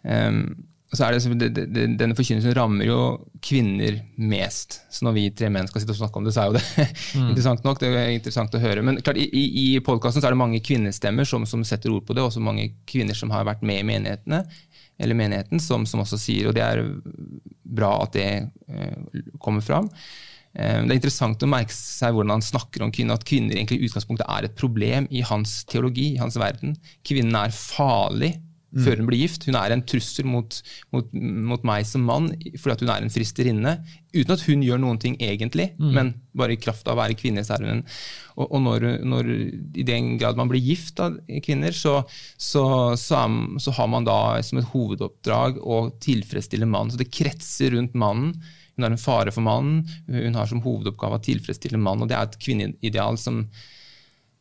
[0.03, 0.43] eh,
[0.91, 2.99] så er det, det, det, Denne forkynnelsen rammer jo
[3.47, 4.81] kvinner mest.
[4.91, 6.87] Så når vi tre menn skal sitte og snakke om det, så er jo det
[7.31, 7.79] interessant nok.
[7.79, 8.83] Det er interessant å høre.
[8.87, 12.17] Men klart, i, i, i podkasten er det mange kvinnestemmer som, som setter ord på
[12.19, 14.43] det, også mange kvinner som har vært med i menighetene,
[15.01, 16.83] eller menigheten, som, som også sier, og det er
[17.71, 19.87] bra at det eh, kommer fram.
[20.59, 23.79] Eh, Det er interessant å merke seg hvordan han snakker om kvinner, at kvinner egentlig
[23.79, 26.75] i utgangspunktet er et problem i hans teologi, i hans verden.
[27.07, 28.35] Kvinnen er farlig
[28.79, 29.47] før hun blir gift.
[29.49, 30.55] Hun er en trussel mot,
[30.95, 32.31] mot, mot meg som mann
[32.61, 33.73] fordi at hun er en fristerinne.
[34.15, 37.45] Uten at hun gjør noen ting egentlig, men bare i kraft av å være kvinne.
[37.47, 37.85] så er hun en
[38.41, 39.27] Og, og når, når,
[39.77, 42.01] i den grad man blir gift av kvinner, så,
[42.39, 46.95] så, så, er, så har man da som et hovedoppdrag å tilfredsstille mannen.
[46.95, 48.33] Så det kretser rundt mannen.
[48.77, 49.83] Hun er en fare for mannen.
[50.09, 52.07] Hun har som hovedoppgave å tilfredsstille mannen.
[52.07, 53.45] og Det er et kvinneideal som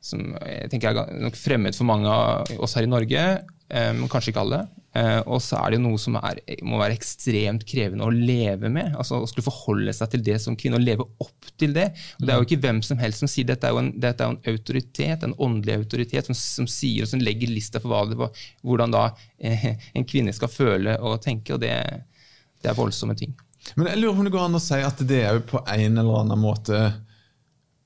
[0.01, 3.23] som jeg tenker er nok fremmed for mange av oss her i Norge,
[3.69, 4.61] eh, men kanskje ikke alle.
[4.97, 8.71] Eh, og så er det jo noe som er, må være ekstremt krevende å leve
[8.73, 8.95] med.
[8.97, 11.89] altså Å skulle forholde seg til det som kvinne, og leve opp til det.
[12.17, 13.67] Og Det er jo ikke hvem som helst som sier dette.
[13.67, 17.11] er jo en, dette er jo en autoritet, en åndelig autoritet, som, som sier og
[17.11, 19.03] som legger lista for det, var, hvordan da
[19.37, 21.53] eh, en kvinne skal føle og tenke.
[21.53, 21.75] og det,
[22.63, 23.37] det er voldsomme ting.
[23.75, 25.61] Men jeg lurer på om det går an å si at det er jo på
[25.61, 26.81] en eller annen måte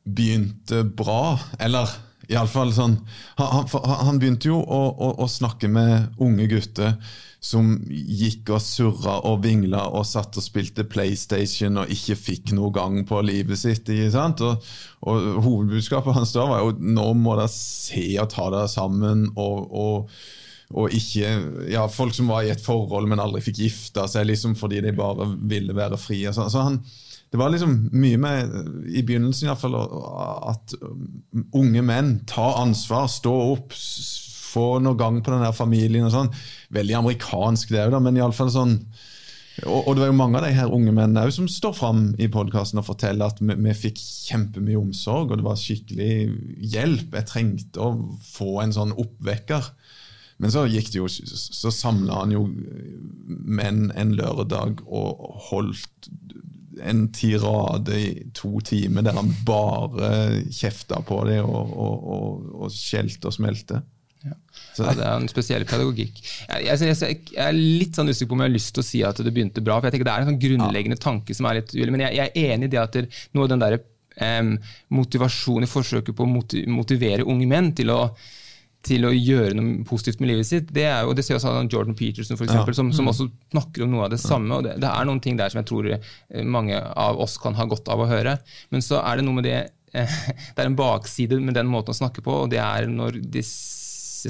[0.03, 1.89] begynte bra, eller
[2.31, 2.95] iallfall sånn
[3.35, 3.67] han, han,
[4.07, 6.95] han, begynte jo å, å, å, snakke med unge gutter
[7.43, 12.71] som gikk og surra og vingla og satt og spilte PlayStation og ikke fikk noe
[12.75, 13.91] gang på livet sitt.
[13.91, 14.23] ikke?
[14.47, 14.69] Og,
[15.03, 19.27] og Hovedbudskapet hans da var jo nå må dere se og ta dere sammen.
[19.35, 20.15] og, og
[20.73, 21.27] og ikke
[21.69, 24.93] ja, folk som var i et forhold, men aldri fikk gifta seg liksom fordi de
[24.97, 26.31] bare ville være frie.
[26.33, 26.79] Så, så han,
[27.33, 28.51] det var liksom mye med,
[28.93, 29.79] i begynnelsen iallfall,
[30.53, 30.75] at
[31.57, 33.73] unge menn tar ansvar, står opp,
[34.53, 36.29] får noe gang på den der familien og sånn.
[36.77, 38.77] Veldig amerikansk, det òg, men iallfall sånn
[39.61, 42.25] og, og, det var jo mange av de her unge mennene som står fram i
[42.33, 46.13] podkasten og forteller at vi, vi fikk kjempemye omsorg, og det var skikkelig
[46.73, 47.13] hjelp.
[47.19, 47.91] Jeg trengte å
[48.25, 49.69] få en sånn oppvekker.
[50.41, 52.47] Men så gikk det jo, så samla han jo
[53.29, 56.09] menn en lørdag og holdt
[56.81, 62.73] en tirade i to timer der han bare kjefta på dem og, og, og, og
[62.73, 63.81] skjelte og smelte.
[64.23, 64.36] Ja.
[64.77, 64.93] ja.
[64.95, 66.21] Det er en spesiell pedagogikk.
[66.23, 68.88] Jeg, jeg, jeg, jeg, er litt sånn usikker på om jeg har lyst til å
[68.88, 69.79] si at det begynte bra.
[69.79, 71.05] for jeg tenker Det er en sånn grunnleggende ja.
[71.07, 73.51] tanke som er litt ulig, men jeg, er enig i det at det, noe av
[73.53, 73.79] den der,
[74.21, 74.53] um,
[75.01, 76.31] motivasjonen i forsøket på å
[76.79, 77.99] motivere unge menn til å
[78.83, 80.71] til å gjøre noe positivt med livet sitt.
[80.75, 82.79] Det er jo, det ser også Jordan Peterson for eksempel, ja.
[82.81, 83.11] som, som, mm.
[83.13, 84.57] også snakker om noe av det samme.
[84.57, 87.55] og det, det, er noen ting der som jeg tror eh, mange av oss kan
[87.59, 88.37] ha godt av å høre.
[88.75, 89.59] Men så er det noe med det
[89.95, 90.17] eh,
[90.55, 93.71] Det er en bakside med den måten å snakke på, og det er når disse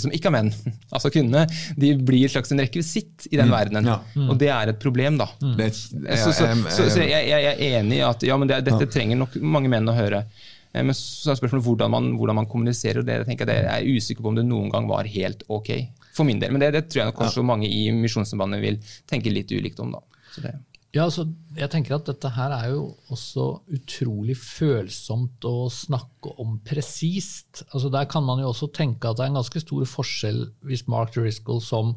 [0.02, 0.48] som ikke er menn,
[0.96, 1.44] altså kvinnene,
[1.78, 3.54] de blir et slags en rekvisitt i den mm.
[3.54, 3.90] verdenen.
[3.90, 4.00] Ja.
[4.14, 4.32] Mm.
[4.34, 5.30] Og det er et problem, da.
[5.42, 5.60] Mm.
[5.70, 9.22] Så, så, så, så jeg, jeg, er enig i at ja, men det, dette trenger
[9.22, 10.26] nok mange menn å høre.
[10.74, 13.06] Eh, men så er spørsmålet hvordan man, hvordan man kommuniserer.
[13.06, 15.72] det, jeg, det er jeg usikker på om det noen gang var helt ok.
[16.18, 16.54] For min del.
[16.54, 17.50] Men det, det tror jeg nok kanskje ja.
[17.54, 19.96] mange i Misjonssambandet vil tenke litt ulikt om.
[19.98, 20.54] da.
[20.94, 21.26] Ja, altså,
[21.58, 22.84] jeg tenker at Dette her er jo
[23.14, 27.64] også utrolig følsomt å snakke om presist.
[27.72, 30.86] Altså, der kan man jo også tenke at det er en ganske stor forskjell hvis
[30.92, 31.96] Mark Driscoll som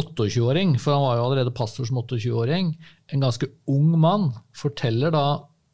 [0.00, 2.72] 28-åring, for han var jo allerede pastor som 28-åring,
[3.12, 5.26] en ganske ung mann, forteller da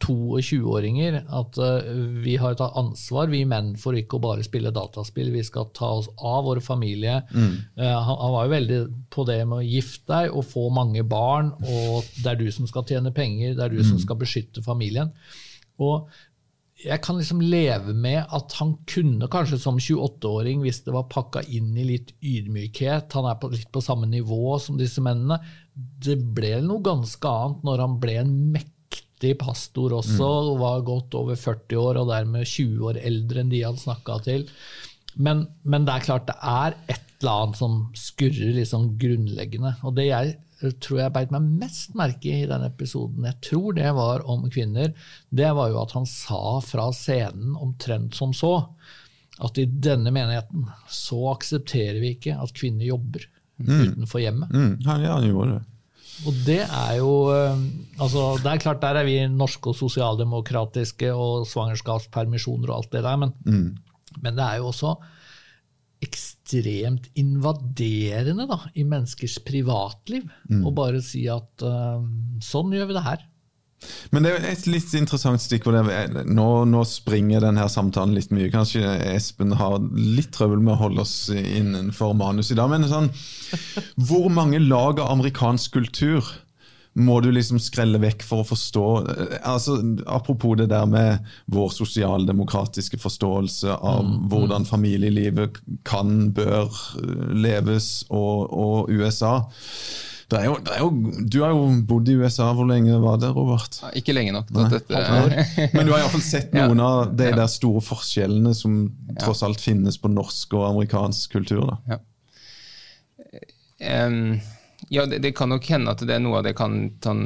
[0.04, 1.88] 22-åringer at uh,
[2.22, 5.32] vi har et ansvar, vi menn, for ikke å bare spille dataspill.
[5.34, 7.20] Vi skal ta oss av vår familie.
[7.32, 7.52] Mm.
[7.78, 8.80] Uh, han, var jo veldig
[9.14, 12.70] på det med å gifte deg og få mange barn, og det er du som
[12.70, 13.90] skal tjene penger, det er du mm.
[13.90, 15.12] som skal beskytte familien.
[15.82, 16.08] Og
[16.78, 21.42] jeg kan liksom leve med at han kunne kanskje som 28-åring, hvis det var pakka
[21.50, 25.40] inn i litt ydmykhet, han er på, litt på samme nivå som disse mennene,
[25.74, 28.77] det ble noe ganske annet når han ble en mektig
[29.18, 30.60] mektig pastor også, mm.
[30.60, 34.48] var godt over 40 år og dermed 20 år eldre enn de hadde snakka til.
[35.16, 39.74] Men, men, det er klart det er et eller annet som skurrer sånn grunnleggende.
[39.82, 40.36] Og det jeg
[40.80, 44.92] tror jeg beit meg mest merke i den episoden, jeg tror det var om kvinner,
[45.30, 48.68] det var jo at han sa fra scenen omtrent som så
[49.38, 53.22] at i denne menigheten så aksepterer vi ikke at kvinner jobber
[53.62, 53.70] mm.
[53.70, 54.50] utenfor hjemmet.
[54.50, 54.72] Mm.
[54.82, 55.77] Ja, han gjorde det.
[56.26, 57.60] Og det er jo eh,
[58.00, 63.04] altså Det er klart, der er vi norske og sosialdemokratiske og svangerskapspermisjoner og alt det
[63.06, 63.68] der, men, mm.
[64.24, 64.96] men det er jo også
[66.02, 70.62] ekstremt invaderende da, i menneskers privatliv mm.
[70.66, 71.98] å bare si at uh,
[72.44, 73.24] sånn gjør vi det her.
[74.10, 75.78] Men det er et litt interessant stikkord.
[76.26, 78.50] Nå, nå, springer denne samtalen litt mye.
[78.52, 82.72] Kanskje Espen har litt trøbbel med å holde oss innenfor manus i dag.
[82.72, 83.12] Men sånn,
[84.08, 86.26] hvor mange lag av amerikansk kultur
[86.98, 88.84] må du liksom skrelle vekk for å forstå
[89.46, 89.76] altså,
[90.10, 96.74] Apropos det der med vår sosialdemokratiske forståelse av mm, hvordan familielivet kan, bør
[97.38, 99.36] leves, og, og USA.
[100.28, 100.88] Det er jo, det er jo,
[101.24, 102.50] du har jo bodd i USA.
[102.56, 103.78] Hvor lenge var det, Robert?
[103.80, 104.50] Ja, ikke lenge nok.
[104.52, 105.00] Dette,
[105.76, 106.88] Men du har iallfall sett noen ja.
[106.88, 108.82] av de der store forskjellene som
[109.22, 111.64] tross alt finnes på norsk og amerikansk kultur.
[111.70, 111.78] da.
[111.94, 112.00] Ja,
[114.04, 114.36] um,
[114.92, 117.24] ja det, det, kan nok hende at det er noe av det kan, kan,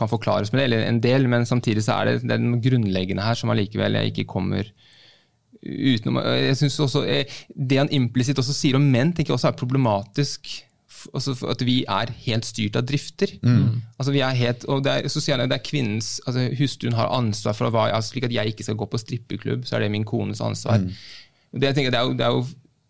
[0.00, 2.62] kan forklares med det, eller en del, men samtidig så er det, det er noe
[2.64, 4.72] grunnleggende her som allikevel ikke kommer
[5.60, 6.22] utenom.
[6.24, 9.60] Jeg synes også, eh, Det han implisitt også sier om menn, tenker jeg også er
[9.60, 10.54] problematisk
[11.14, 13.32] altså at vi er helt styrt av drifter.
[13.42, 13.80] Mm.
[13.96, 17.56] Altså vi er helt, og det er, sosiale, det er kvinnens, altså Hustruen har ansvar
[17.58, 20.06] for hva, altså slik at jeg ikke skal gå på strippeklubb, så er det min
[20.08, 20.82] kones ansvar.
[20.82, 20.90] Mm.
[21.52, 22.42] Det, jeg tenker, det, er jo, det, er jo,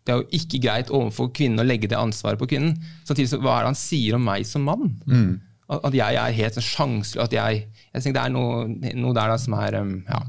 [0.06, 2.74] det, er jo, ikke greit overfor kvinnen å legge det ansvaret på kvinnen.
[3.08, 4.92] Samtidig så hva er det han sier om meg som mann?
[5.06, 5.38] Mm.
[5.70, 7.24] At, at, jeg er helt sånn sjanseløs.
[7.28, 7.62] At jeg,
[7.94, 10.20] jeg tenker det er noe, noe der da, som er um, ja.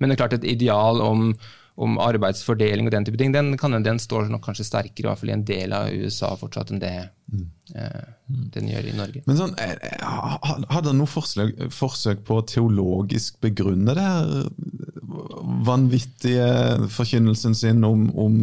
[0.00, 1.28] Men det er klart et ideal om
[1.76, 5.20] om arbeidsfordeling og den type ting, den, kan, den står nok kanskje sterkere i hvert
[5.20, 7.42] fall i en del av USA fortsatt enn det mm.
[7.76, 8.06] eh,
[8.54, 9.22] den gjør i Norge.
[9.28, 14.48] Men sånn, Hadde han Har noe forsøk, forsøk på å teologisk begrunne det her
[15.66, 18.40] vanvittige forkynnelsen sin om, om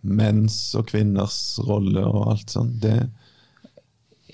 [0.00, 2.80] menns og kvinners rolle og alt sånt?
[2.82, 2.96] Det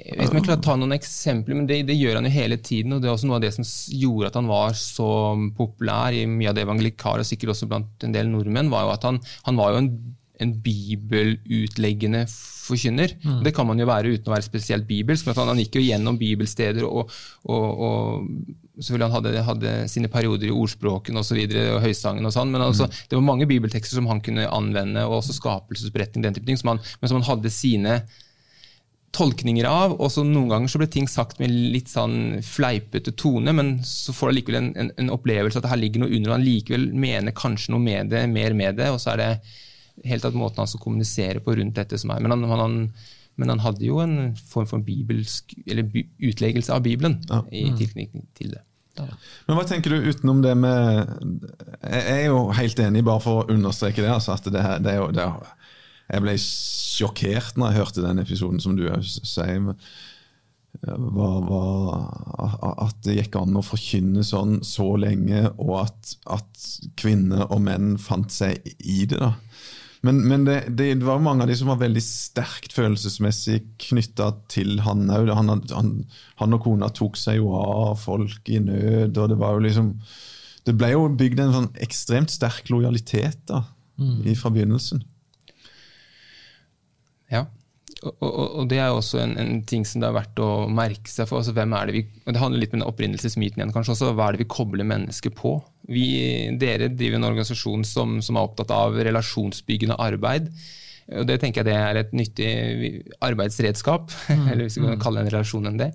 [0.07, 2.29] jeg vet ikke om jeg klarer å ta noen eksempler, men det, det, gjør han
[2.29, 2.95] jo hele tiden.
[2.95, 3.67] og Det er også noe av det som
[3.99, 5.09] gjorde at han var så
[5.57, 8.93] populær i mye av det evangelikale, og sikkert også blant en del nordmenn, var jo
[8.95, 9.89] at han, han var jo en,
[10.45, 12.23] en bibelutleggende
[12.67, 13.17] forkynner.
[13.23, 13.41] Mm.
[13.47, 15.87] Det kan man jo være uten å være spesielt bibelsk, men han, han gikk jo
[15.87, 17.11] gjennom bibelsteder og,
[17.51, 22.29] og, og selvfølgelig Han hadde, hadde, sine perioder i ordspråken og, så videre, og høysangen
[22.29, 23.03] og sånn, men altså, mm.
[23.09, 26.75] det var mange bibeltekster som han kunne anvende, og også skapelsesberetning, den type ting, som
[26.75, 28.01] han, men som han hadde sine
[29.17, 33.55] tolkninger av, og så noen ganger så ble ting sagt med litt sånn fleipete tone,
[33.57, 36.31] men så får du likevel en, en, en, opplevelse at det her ligger noe under,
[36.31, 39.31] og han likevel mener kanskje noe med det, mer med det, og så er det
[40.05, 42.21] helt tatt måten han skal kommunisere på rundt dette som er.
[42.21, 42.79] Men han, han,
[43.41, 47.43] men han hadde jo en form for bibelsk, eller utleggelse av Bibelen ja.
[47.51, 47.79] i mm.
[47.81, 48.63] tilknytning til det.
[48.97, 49.09] Ja.
[49.49, 51.11] Men hva tenker du utenom det med
[51.85, 55.03] Jeg er jo helt enig, bare for å understreke det, altså at det, det er
[55.03, 55.51] jo det er,
[56.07, 59.73] jeg ble sjokkert når jeg hørte den episoden som du sier.
[60.87, 66.67] Var, var, at det gikk an å forkynne sånn så lenge, og at, at
[67.01, 69.19] kvinner og menn fant seg i det.
[69.23, 69.35] da.
[70.07, 74.81] Men, men det, det, var mange av de som var veldig sterkt følelsesmessig knytta til
[74.85, 75.33] han òg.
[75.35, 75.93] Han, han,
[76.39, 79.93] han, og kona tok seg jo av folk i nød, og det var jo liksom
[80.67, 83.65] Det ble jo bygd en sånn ekstremt sterk lojalitet da,
[84.03, 84.23] mm.
[84.39, 85.03] fra begynnelsen.
[88.05, 90.51] Og, og, og, det er jo også en, en, ting som det er verdt å
[90.69, 91.41] merke seg for.
[91.41, 94.11] Altså, hvem er Det vi, og det handler litt om den opprinnelsesmyten igjen, kanskje også.
[94.19, 95.57] Hva er det vi kobler mennesker på?
[95.89, 96.09] Vi,
[96.61, 100.51] dere driver en organisasjon som, som, er opptatt av relasjonsbyggende arbeid.
[101.17, 102.51] og Det tenker jeg det er et nyttig
[103.25, 104.49] arbeidsredskap, mm.
[104.51, 105.05] eller hvis vi kan mm.
[105.07, 105.93] kalle en relasjon enn det.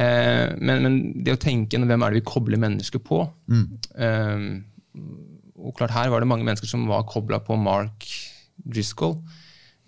[0.00, 3.64] Eh, men, men, det å tenke hvem er det vi kobler mennesker på mm.
[3.98, 4.44] eh,
[5.60, 8.06] og klart Her var det mange mennesker som var kobla på Mark
[8.60, 9.18] Driscoll.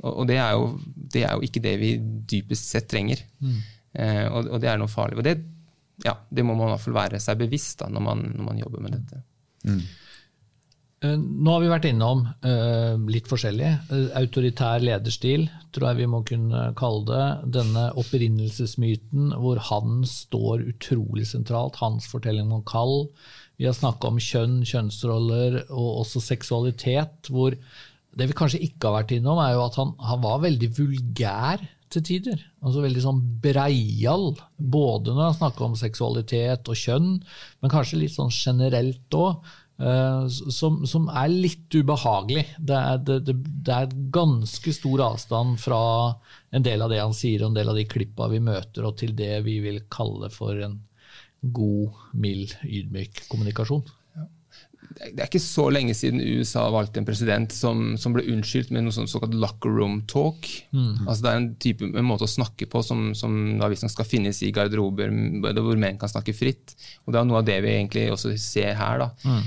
[0.02, 0.68] Og, det er, jo,
[1.14, 1.94] det er, jo, ikke det vi
[2.32, 3.22] dypest sett trenger.
[3.38, 3.58] Mm.
[3.92, 5.20] Eh, og, og, det er noe farlig.
[5.20, 5.36] Og det,
[6.02, 8.62] ja, det må man i hvert fall være seg bevisst da, når man, når man
[8.64, 9.22] jobber med dette.
[9.68, 9.82] Mm.
[11.02, 13.70] Eh, nå har vi vært innom uh, litt forskjellig.
[13.90, 17.28] Uh, autoritær lederstil, tror jeg vi må kunne kalle det.
[17.58, 21.80] Denne opprinnelsesmyten hvor han står utrolig sentralt.
[21.82, 23.08] Hans fortelling om kall.
[23.58, 27.30] Vi har snakka om kjønn, kjønnsroller og også seksualitet.
[27.30, 27.58] hvor
[28.18, 31.62] det vi kanskje ikke har vært innom, er jo at han, han var veldig vulgær
[31.92, 32.44] til tider.
[32.64, 37.10] Altså veldig sånn breial, både når han snakka om seksualitet og kjønn,
[37.60, 39.42] men kanskje litt sånn generelt òg.
[39.82, 42.44] Eh, som, som, er litt ubehagelig.
[42.60, 45.82] Det er, det, det, det er, ganske stor avstand fra
[46.54, 49.00] en del av det han sier, og en del av de klippa vi møter, og
[49.00, 50.78] til det vi vil kalle for en
[51.42, 53.82] god, mild, ydmyk kommunikasjon
[54.98, 58.86] det er ikke så lenge siden USA valgte en president som, som ble unnskyldt med
[58.86, 60.48] noe sånn såkalt locker room talk.
[60.74, 61.06] Mm.
[61.06, 64.08] Altså Det er en, type, en måte å snakke på som, som da visstnok skal
[64.08, 65.12] finnes i garderober
[65.62, 66.76] hvor menn kan snakke fritt.
[67.06, 69.04] Og Det er noe av det vi egentlig også ser her.
[69.04, 69.10] da.
[69.24, 69.42] Mm.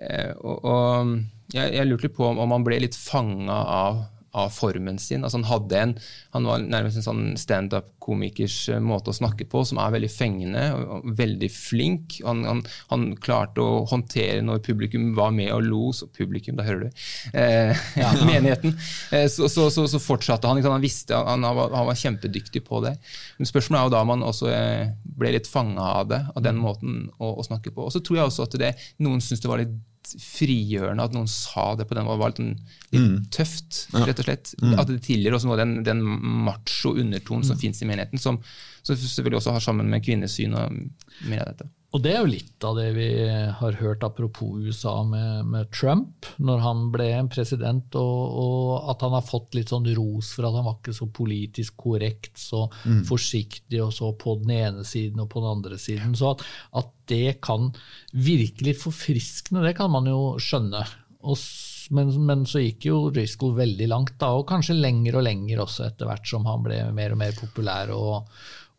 [0.00, 1.12] Eh, og, og
[1.54, 4.02] jeg, jeg, lurte litt på om, om han ble litt fanga av
[4.32, 5.24] av formen sin.
[5.24, 5.94] Altså han, hadde en,
[6.34, 10.64] han var nærmest en sånn standup-komikers eh, måte å snakke på som er veldig fengende
[10.78, 12.20] og veldig flink.
[12.26, 12.62] Han, han,
[12.92, 17.02] han, klarte å håndtere når publikum var med og lo, så publikum, da hører du,
[17.34, 18.12] eh, ja.
[18.30, 18.76] menigheten.
[19.10, 20.62] Eh, så, så, så, så, fortsatte han.
[20.64, 22.94] Han visste, han, var, var kjempedyktig på det.
[23.38, 26.60] Men spørsmålet er jo da man også eh, ble litt fanga av det, av den
[26.60, 27.88] måten å, å snakke på.
[27.88, 29.74] Og så tror jeg også at det, noen syns det var litt
[30.18, 32.20] frigjørende at noen sa det på den måten.
[32.20, 33.18] var litt, litt mm.
[33.34, 34.54] tøft, rett og slett.
[34.62, 34.74] Mm.
[34.82, 36.02] At det tilgir også av den, den
[36.46, 37.62] macho undertonen som mm.
[37.62, 38.40] finnes i menigheten, som,
[38.82, 40.80] som selvfølgelig også har sammen med kvinnesyn og
[41.28, 41.70] mer av dette.
[41.90, 46.28] Og det er jo litt av det vi har hørt apropos USA med, med Trump,
[46.38, 50.46] når han ble en president, og, og, at han har fått litt sånn ros for
[50.46, 53.02] at han var ikke så politisk korrekt, så mm.
[53.10, 56.14] forsiktig og så på den ene siden og på den andre siden.
[56.14, 56.46] Så at,
[56.78, 57.72] at det kan
[58.14, 60.86] virke litt forfriskende, det kan man jo skjønne.
[61.26, 61.42] Og,
[61.90, 65.90] men, men, så gikk jo Driscoll veldig langt, da, og kanskje lenger og lenger også
[65.90, 68.30] etter hvert som han ble mer og mer populær og,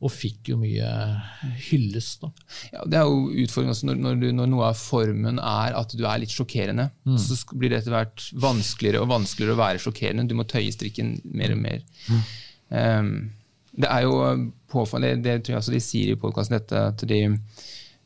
[0.01, 0.91] og fikk jo mye
[1.69, 2.23] hyllest.
[2.23, 2.31] da.
[2.73, 5.93] Ja, Det er jo utfordringen også når, når, du, når noe av formen er at
[5.93, 6.89] du er litt sjokkerende.
[7.21, 10.25] Så blir det etter hvert vanskeligere og vanskeligere å være sjokkerende.
[10.29, 11.85] Du må tøye strikken mer og mer.
[12.69, 13.13] Um,
[13.71, 14.17] det er jo
[14.71, 17.21] påfallende, det, det tror jeg også de sier i podkasten, dette at de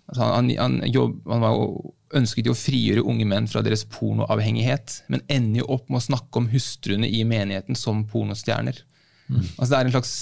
[0.06, 3.86] altså han, han, jobb, han var jo, ønsket jo å frigjøre unge menn fra deres
[3.90, 8.84] pornoavhengighet, men ender jo opp med å snakke om hustruene i menigheten som pornostjerner.
[9.58, 10.14] Altså Det er en slags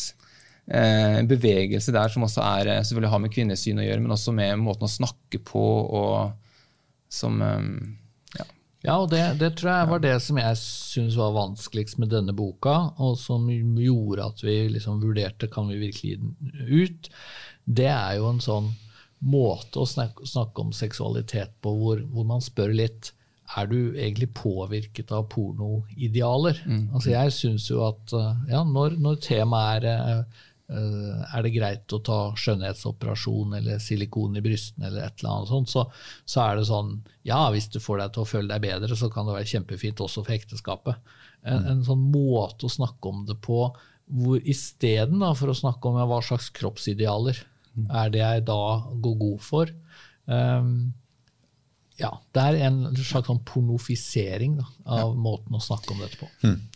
[0.67, 4.35] eh, bevegelse der som også er, eh, selvfølgelig har med kvinnesyn å gjøre, men også
[4.35, 5.65] med måten å snakke på
[5.99, 6.15] og
[7.13, 7.65] som eh,
[8.39, 8.47] ja.
[8.83, 12.35] Ja, og det, det tror jeg var det som jeg syns var vanskeligst med denne
[12.35, 17.11] boka, og som gjorde at vi liksom vurderte kan vi virkelig gi den ut.
[17.63, 18.71] Det er jo en sånn
[19.23, 23.13] måte å snakke, snakke om seksualitet på hvor, hvor man spør litt
[23.59, 26.59] er du egentlig påvirket av pornoidealer?
[26.95, 30.23] Altså jeg syns jo at eh, ja, når, når temaet er
[30.71, 35.69] er det greit å ta skjønnhetsoperasjon eller silikon i brystene eller et eller annet sånt,
[35.73, 35.83] så,
[36.25, 36.93] så er det sånn
[37.27, 40.01] Ja, hvis du får deg til å føle deg bedre, så kan det være kjempefint
[40.03, 41.13] også for ekteskapet.
[41.43, 43.65] En, en sånn måte å snakke om det på
[44.13, 47.39] hvor isteden for å snakke om ja, hva slags kroppsidealer
[47.89, 48.59] er det jeg da
[49.03, 49.71] går god for?
[50.25, 50.93] Um,
[51.99, 54.65] Ja, det er en slags sånn pornofisering da,
[54.97, 56.29] av måten å snakke om dette på.
[56.49, 56.72] Og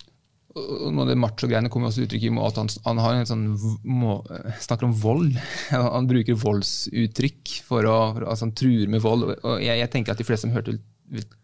[0.91, 3.45] noe av det macho-greiene kommer også uttrykk i at han, han har en sånn
[3.84, 4.18] må,
[4.64, 5.38] snakker om vold.
[5.72, 9.28] Han bruker voldsuttrykk for å altså Han truer med vold.
[9.41, 10.78] og jeg, jeg tenker at de fleste som hørte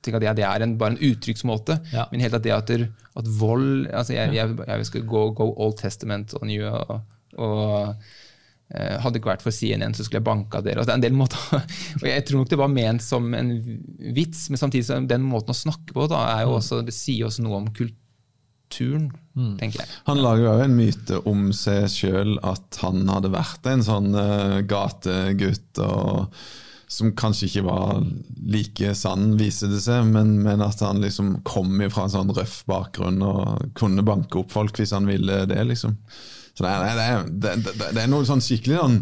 [0.03, 1.77] tenker at det, det er en, bare en uttrykksmåte.
[1.93, 2.07] Ja.
[2.11, 5.53] Men helt at det at, der- at vold altså Jeg, jeg, jeg skal gå, go
[5.55, 6.67] Old Testament on you.
[6.67, 6.99] og,
[7.39, 7.95] og
[8.73, 10.81] eh, hadde det ikke vært for CNN, så skulle jeg banka dere.
[10.81, 11.39] Altså, det er en del måter,
[12.01, 13.53] og Jeg tror nok det var ment som en
[14.17, 17.29] vits, men samtidig så den måten å snakke på da, er jo også, det sier
[17.29, 17.71] også noe om
[18.73, 19.11] kulturen,
[19.59, 19.89] tenker jeg.
[20.07, 24.59] Han lager jo en myte om seg sjøl at han hadde vært en sånn uh,
[24.65, 25.79] gategutt.
[25.83, 26.33] og
[26.93, 28.03] som kanskje ikke var
[28.53, 32.59] like sann, viser det seg, men, men at han liksom kom fra en sånn røff
[32.69, 35.57] bakgrunn og kunne banke opp folk hvis han ville det.
[35.71, 35.95] liksom.
[36.53, 38.99] Så det er, det er, det, er, det er noe sånn skikkelig sånn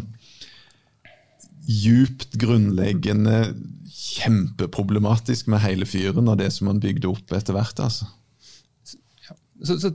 [1.68, 3.52] djupt grunnleggende,
[3.92, 7.76] kjempeproblematisk med hele fyren og det som han bygde opp etter hvert.
[7.76, 8.08] altså.
[9.64, 9.90] Så, så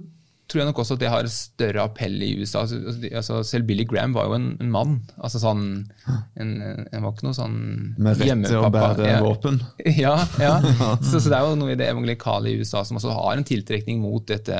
[0.47, 2.61] tror jeg nok også at det har større appell i USA.
[2.61, 4.93] Altså, altså, altså, selv Billy Graham var jo en, en mann.
[5.19, 5.63] altså sånn,
[6.39, 7.57] en, en var ikke noe sånn
[7.99, 9.17] Med rett til å bære Ja.
[9.25, 9.59] våpen.
[10.05, 10.53] Ja, ja.
[11.03, 13.43] Så, så det er jo noe i det evangelikale i USA som også har en
[13.47, 14.55] tiltrekning mot dette,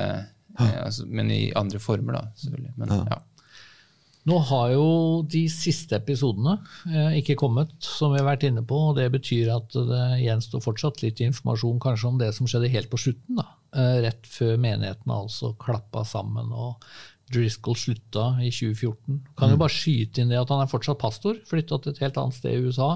[0.60, 2.74] eh, altså, men i andre former, da, selvfølgelig.
[2.84, 3.22] Men, ja.
[4.28, 4.88] Nå har jo
[5.24, 6.58] de siste episodene
[6.92, 8.76] eh, ikke kommet, som vi har vært inne på.
[8.90, 12.92] og Det betyr at det gjenstår fortsatt litt informasjon kanskje om det som skjedde helt
[12.92, 13.40] på slutten.
[13.40, 16.84] da, Rett før menigheten altså klappa sammen og
[17.34, 19.18] Driscoll slutta i 2014.
[19.38, 22.20] Kan jo bare skyte inn det at han er fortsatt pastor, flytta til et helt
[22.22, 22.94] annet sted i USA.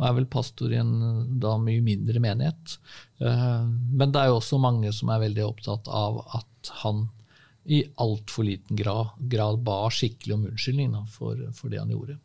[0.00, 2.78] Og er vel pastor i en da mye mindre menighet.
[3.20, 7.08] Eh, Men det er jo også mange som er veldig opptatt av at han
[7.70, 12.16] i altfor liten grad, grad ba skikkelig om unnskyldning for, for det han gjorde.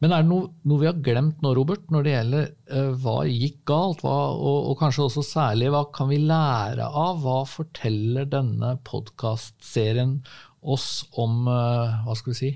[0.00, 3.16] Men er det noe, noe vi har glemt nå, Robert, når det gjelder uh, hva
[3.28, 4.04] gikk galt?
[4.04, 7.20] Hva, og, og kanskje også særlig hva kan vi lære av?
[7.24, 10.20] Hva forteller denne podkastserien
[10.60, 12.50] oss om uh, hva skal vi si,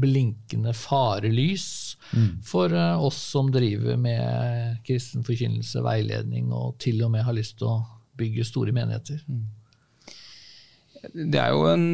[0.00, 1.68] blinkende farelys
[2.44, 7.58] for uh, oss som driver med kristen forkynnelse, veiledning og til og med har lyst
[7.60, 7.78] til å
[8.18, 9.24] bygge store menigheter?
[11.14, 11.88] Det er jo en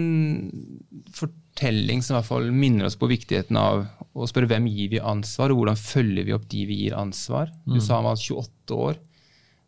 [1.55, 3.85] fortelling som i hvert fall minner oss på viktigheten av
[4.15, 7.51] å spørre hvem gir vi ansvar, og hvordan følger vi opp de vi gir ansvar.
[7.67, 8.97] Du sa han var 28 år.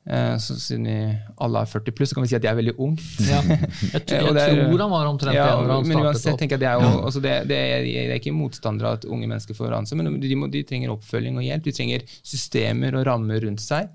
[0.08, 2.58] Eh, Så siden vi alle er 40 pluss, så kan vi si at jeg er
[2.60, 2.96] veldig ung.
[3.26, 6.32] Ja, jeg, tror, jeg er- tror han var omtrent ja, det når han men startet
[6.32, 6.50] opp.
[6.50, 9.26] jeg det er jo, altså det, det er, Jeg er ikke motstander av at unge
[9.26, 11.64] mennesker får ansvar, men de, må, de trenger oppfølging og hjelp.
[11.66, 13.90] De trenger systemer og rammer rundt seg.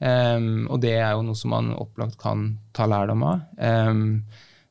[0.00, 3.42] Um, og det er jo noe som man opplagt kan ta lærdom av.
[3.60, 4.22] Um,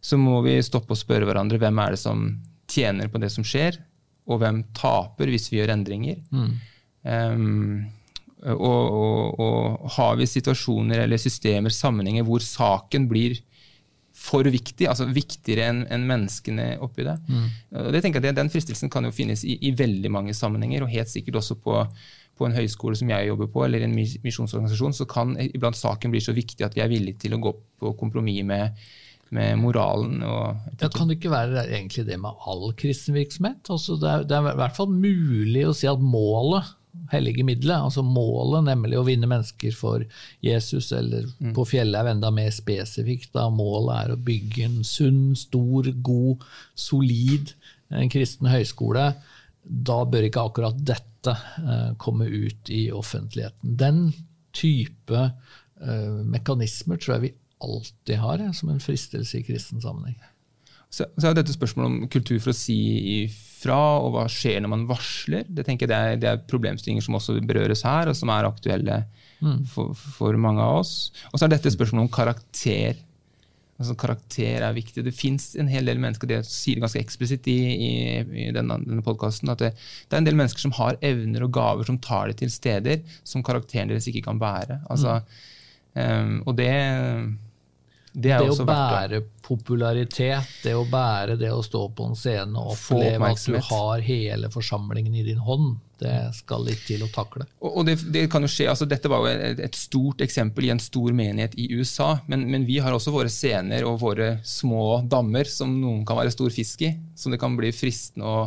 [0.02, 2.26] så må vi stoppe og spørre hverandre hvem er det som
[2.70, 3.80] tjener på det som skjer,
[4.30, 6.20] og hvem taper hvis vi gjør endringer.
[7.04, 7.88] Um,
[8.40, 13.40] og, og, og har vi situasjoner eller systemer, sammenhenger, hvor saken blir
[14.20, 17.16] for viktig, altså viktigere enn en menneskene oppi det.
[17.80, 20.84] Og det tenker jeg at Den fristelsen kan jo finnes i, i veldig mange sammenhenger,
[20.84, 21.76] og helt sikkert også på,
[22.36, 26.24] på en høyskole som jeg jobber på, eller en misjonsorganisasjon, så kan iblant saken bli
[26.24, 28.76] så viktig at vi er villige til å gå på kompromiss med,
[29.36, 30.24] med moralen.
[30.26, 33.70] og Da kan det ikke være egentlig det med all kristen virksomhet?
[33.70, 36.76] Altså det, er, det er i hvert fall mulig å si at målet,
[37.10, 40.04] hellige middelet, altså målet, nemlig å vinne mennesker for
[40.46, 45.22] Jesus, eller på fjellet er enda mer spesifikt, da målet er å bygge en sunn,
[45.38, 46.46] stor, god,
[46.78, 47.54] solid
[47.90, 49.12] en kristen høyskole,
[49.64, 53.76] da bør ikke akkurat dette eh, komme ut i offentligheten.
[53.78, 54.02] Den
[54.56, 60.20] type eh, mekanismer tror jeg vi alltid har jeg, som en fristelse i kristen sammenheng.
[60.90, 62.78] Så, så er dette spørsmålet om kultur for å si
[63.22, 65.46] ifra, og hva skjer når man varsler.
[65.46, 68.48] Det tenker jeg det er, det er problemstillinger som også berøres her, og som er
[68.50, 69.04] aktuelle
[69.44, 69.68] mm.
[69.70, 70.96] for, for, mange av oss.
[71.30, 73.04] Og så er dette spørsmålet om karakter.
[73.80, 75.06] Altså Karakter er viktig.
[75.06, 77.92] Det fins en hel del mennesker, det sier ganske eksplisitt i, i,
[78.26, 81.54] i denne, denne podkasten, at det, det, er en del mennesker som har evner og
[81.56, 84.82] gaver som tar det til steder som karakteren deres ikke kan bære.
[84.90, 85.22] Altså,
[85.94, 86.02] mm.
[86.02, 86.74] um, og det
[88.20, 92.76] det, det å bære popularitet, det å bære det å stå på en scene og
[92.76, 97.48] oppleve at du har hele forsamlingen i din hånd, det skal litt til å takle.
[97.66, 100.72] Og, det, det, kan jo skje, altså Dette var jo et, et, stort eksempel i
[100.74, 105.02] en stor menighet i USA, men, men, vi har også våre scener og våre små
[105.10, 108.44] dammer som noen kan være stor fisk i, som det kan bli fristende å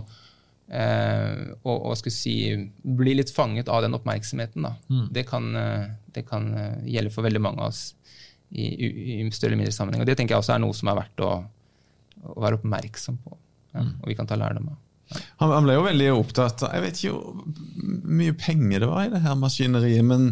[0.72, 2.36] eh, og, og si,
[2.82, 4.68] bli litt fanget av den oppmerksomheten.
[4.88, 5.08] Mm.
[5.12, 7.90] Det, kan, eh, det kan eh, gjelde for veldig mange av oss
[8.53, 10.05] i, i, større eller mindre sammenheng.
[10.05, 11.32] Og Det tenker jeg også er noe som er verdt å,
[12.32, 13.36] å være oppmerksom på,
[13.74, 13.92] ja, mm.
[14.00, 14.80] og vi kan ta lærdom av.
[15.12, 15.20] Ja.
[15.42, 19.12] Han, ble jo veldig opptatt av Jeg vet ikke hvor mye penger det var i
[19.12, 20.30] det her maskineriet, men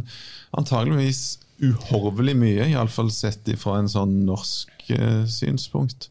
[0.57, 6.09] antageligvis uhorvelig mye, iallfall sett fra en sånn norsk eh, synspunkt.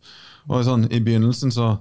[0.49, 1.72] Og sånn, I begynnelsen så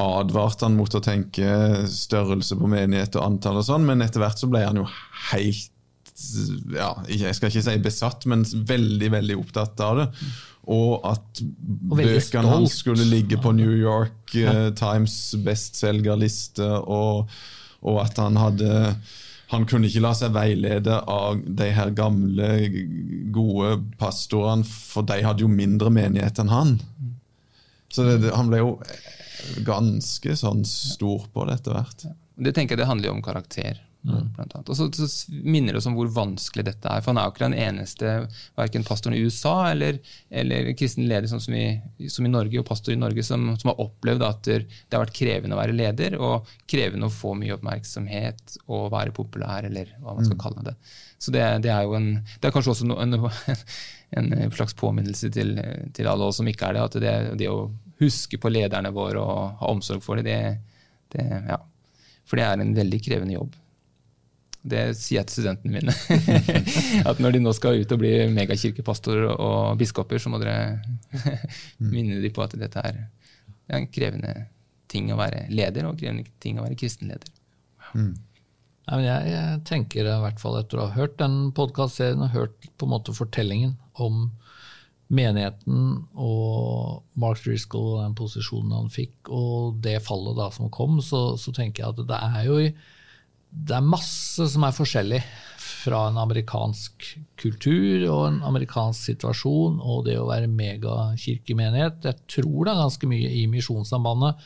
[0.00, 4.40] advarte han mot å tenke størrelse på menighet og antall, og sånn, men etter hvert
[4.40, 4.88] så ble han jo
[5.30, 5.73] helt
[6.74, 10.06] ja, Jeg skal ikke si besatt, men veldig veldig opptatt av det.
[10.70, 17.28] Og at og bøkene hans skulle ligge på New York uh, Times bestselgerliste, og,
[17.84, 18.72] og at han hadde
[19.52, 22.48] han kunne ikke la seg veilede av de her gamle,
[23.34, 26.78] gode pastorene, for de hadde jo mindre menighet enn han.
[27.92, 28.70] Så det, han ble jo
[29.66, 32.06] ganske sånn stor på det etter hvert.
[32.34, 33.78] Det tenker jeg det handler jo om karakter.
[34.04, 34.26] Mm.
[34.36, 34.68] Blant annet.
[34.68, 37.00] Og så, så, minner det oss om hvor vanskelig dette er.
[37.00, 38.10] For han er jo ikke den eneste
[38.58, 39.96] verken pastoren i USA eller,
[40.28, 43.72] eller kristen leder sånn som, i, som, i, Norge, og pastor i Norge som, som
[43.72, 47.56] har opplevd at det har vært krevende å være leder, og krevende å få mye
[47.56, 50.44] oppmerksomhet og være populær, eller hva man skal mm.
[50.44, 50.76] kalle det.
[51.24, 53.18] Så det, det, er jo en, det er kanskje også en,
[54.20, 55.56] en, slags påminnelse til,
[55.96, 57.70] til, alle oss som ikke er det, at det, det å
[58.04, 61.62] huske på lederne våre og ha omsorg for dem, det, det, ja.
[62.28, 63.56] For det er en veldig krevende jobb.
[64.64, 65.94] Det sier jeg til studentene mine.
[67.10, 70.80] at når de nå skal ut og bli megakirkepastorer og biskoper, så må dere
[71.92, 73.02] minne dem på at dette er
[73.76, 74.32] en krevende
[74.88, 77.28] ting å være leder, og krevende ting å være kristenleder.
[77.92, 78.14] Mm.
[78.84, 82.66] Ja, jeg, jeg, tenker i hvert fall etter å ha hørt den podkastserien og hørt
[82.76, 84.26] på en måte fortellingen om
[85.14, 91.00] menigheten og Mark Driscoll og den posisjonen han fikk, og det fallet da som kom,
[91.04, 92.70] så, så tenker jeg at det er jo i
[93.54, 95.20] det er masse som er forskjellig
[95.84, 97.06] fra en amerikansk
[97.40, 102.00] kultur og en amerikansk situasjon og det å være megakirkemenighet.
[102.08, 104.40] Jeg tror det er ganske mye i Misjonssambandet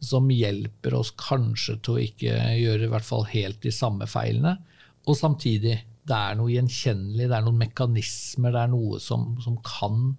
[0.00, 4.56] som hjelper oss kanskje til å ikke gjøre i hvert fall helt de samme feilene.
[5.08, 5.76] Og samtidig,
[6.08, 10.14] det er noe gjenkjennelig, det er noen mekanismer, det er noe som, som kan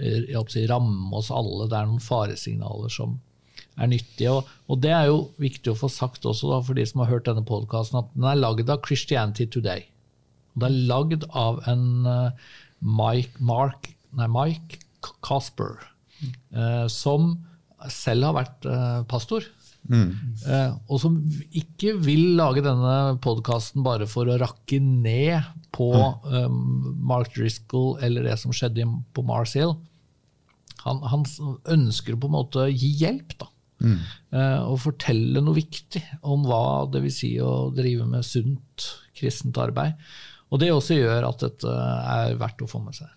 [0.00, 1.68] eh, si, ramme oss alle.
[1.68, 3.18] Det er noen faresignaler som,
[3.80, 4.32] er nyttige.
[4.32, 7.12] Og, og, det er jo viktig å få sagt også da, for de som har
[7.12, 9.86] hørt denne podkasten, at den er lagd av Christianity Today.
[10.54, 12.52] Den er lagd av en uh,
[12.84, 14.82] Mike, Mark, nei, Mike
[15.24, 15.80] Casper,
[16.54, 17.34] uh, som
[17.90, 19.48] selv har vært uh, pastor.
[19.82, 20.38] Mm.
[20.86, 21.16] og som
[21.58, 25.42] ikke vil lage denne podkasten bare for å rakke ned
[25.74, 25.88] på
[26.22, 26.60] mm.
[27.02, 29.74] Mark Driscoll eller det som skjedde på Mars Hill.
[30.84, 31.26] Han, han,
[31.74, 33.41] ønsker på en måte å gi hjelp.
[33.82, 33.92] Da.
[33.92, 34.66] Mm.
[34.70, 38.86] og fortelle noe viktig om hva det vil si å drive med sunt
[39.18, 39.98] kristent arbeid.
[40.52, 43.10] Og det også gjør at dette er verdt å få med seg.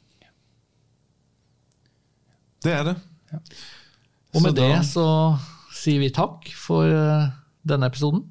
[2.66, 2.96] Det er det.
[3.30, 3.42] Ja.
[4.36, 5.08] Og med så det så
[5.76, 7.28] sier vi takk for uh,
[7.68, 8.26] denne episoden.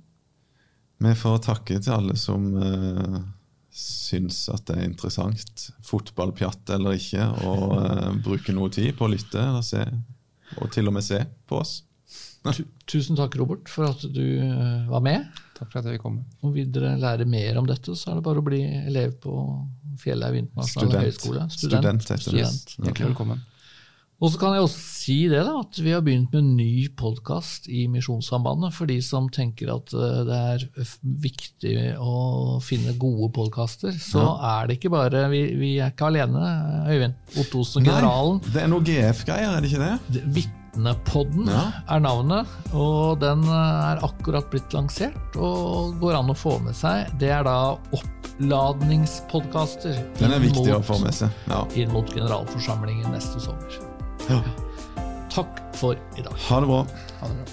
[1.04, 3.20] Vi får takke til alle som uh,
[3.74, 9.12] syns at det er interessant, fotballpjatt eller ikke, og uh, bruke noe tid på å
[9.12, 9.84] lytte og, se,
[10.58, 11.82] og til og med se på oss.
[12.90, 15.24] Tusen takk, Robert, for at du eh, var med.
[15.56, 16.26] Takk for at jeg komme.
[16.44, 19.32] Og vil dere lære mer om dette, så er det bare å bli elev på
[20.02, 21.48] Fjellhaug internasjonale høgskole.
[21.54, 22.04] Student.
[22.04, 22.78] Student, Student.
[22.82, 23.44] Hjertelig velkommen.
[24.22, 26.86] Og så kan jeg også si det da, at vi har begynt med en ny
[26.96, 28.72] podkast i Misjonssambandet.
[28.76, 30.66] For de som tenker at eh, det er
[31.24, 34.34] viktig å finne gode podkaster, så ja.
[34.52, 36.44] er det ikke bare Vi, vi er ikke alene,
[36.92, 37.16] Øyvind.
[37.40, 38.44] Ottosen, generalen.
[38.52, 39.96] Det er noe GF-greier, er det ikke det?
[40.14, 40.24] det
[40.74, 41.72] Vitnepodden Ja.
[41.88, 47.06] er navnet, og den er akkurat blitt lansert og går an å få med seg.
[47.18, 51.28] Det er da oppladningspodkaster Den er viktig viktig å få med seg.
[51.48, 51.64] Ja.
[51.74, 53.78] inn mot generalforsamlingen neste sommer.
[54.28, 54.40] Ja.
[55.30, 56.34] Takk for i dag.
[56.48, 56.86] Ha det bra.
[57.20, 57.44] Ha det bra.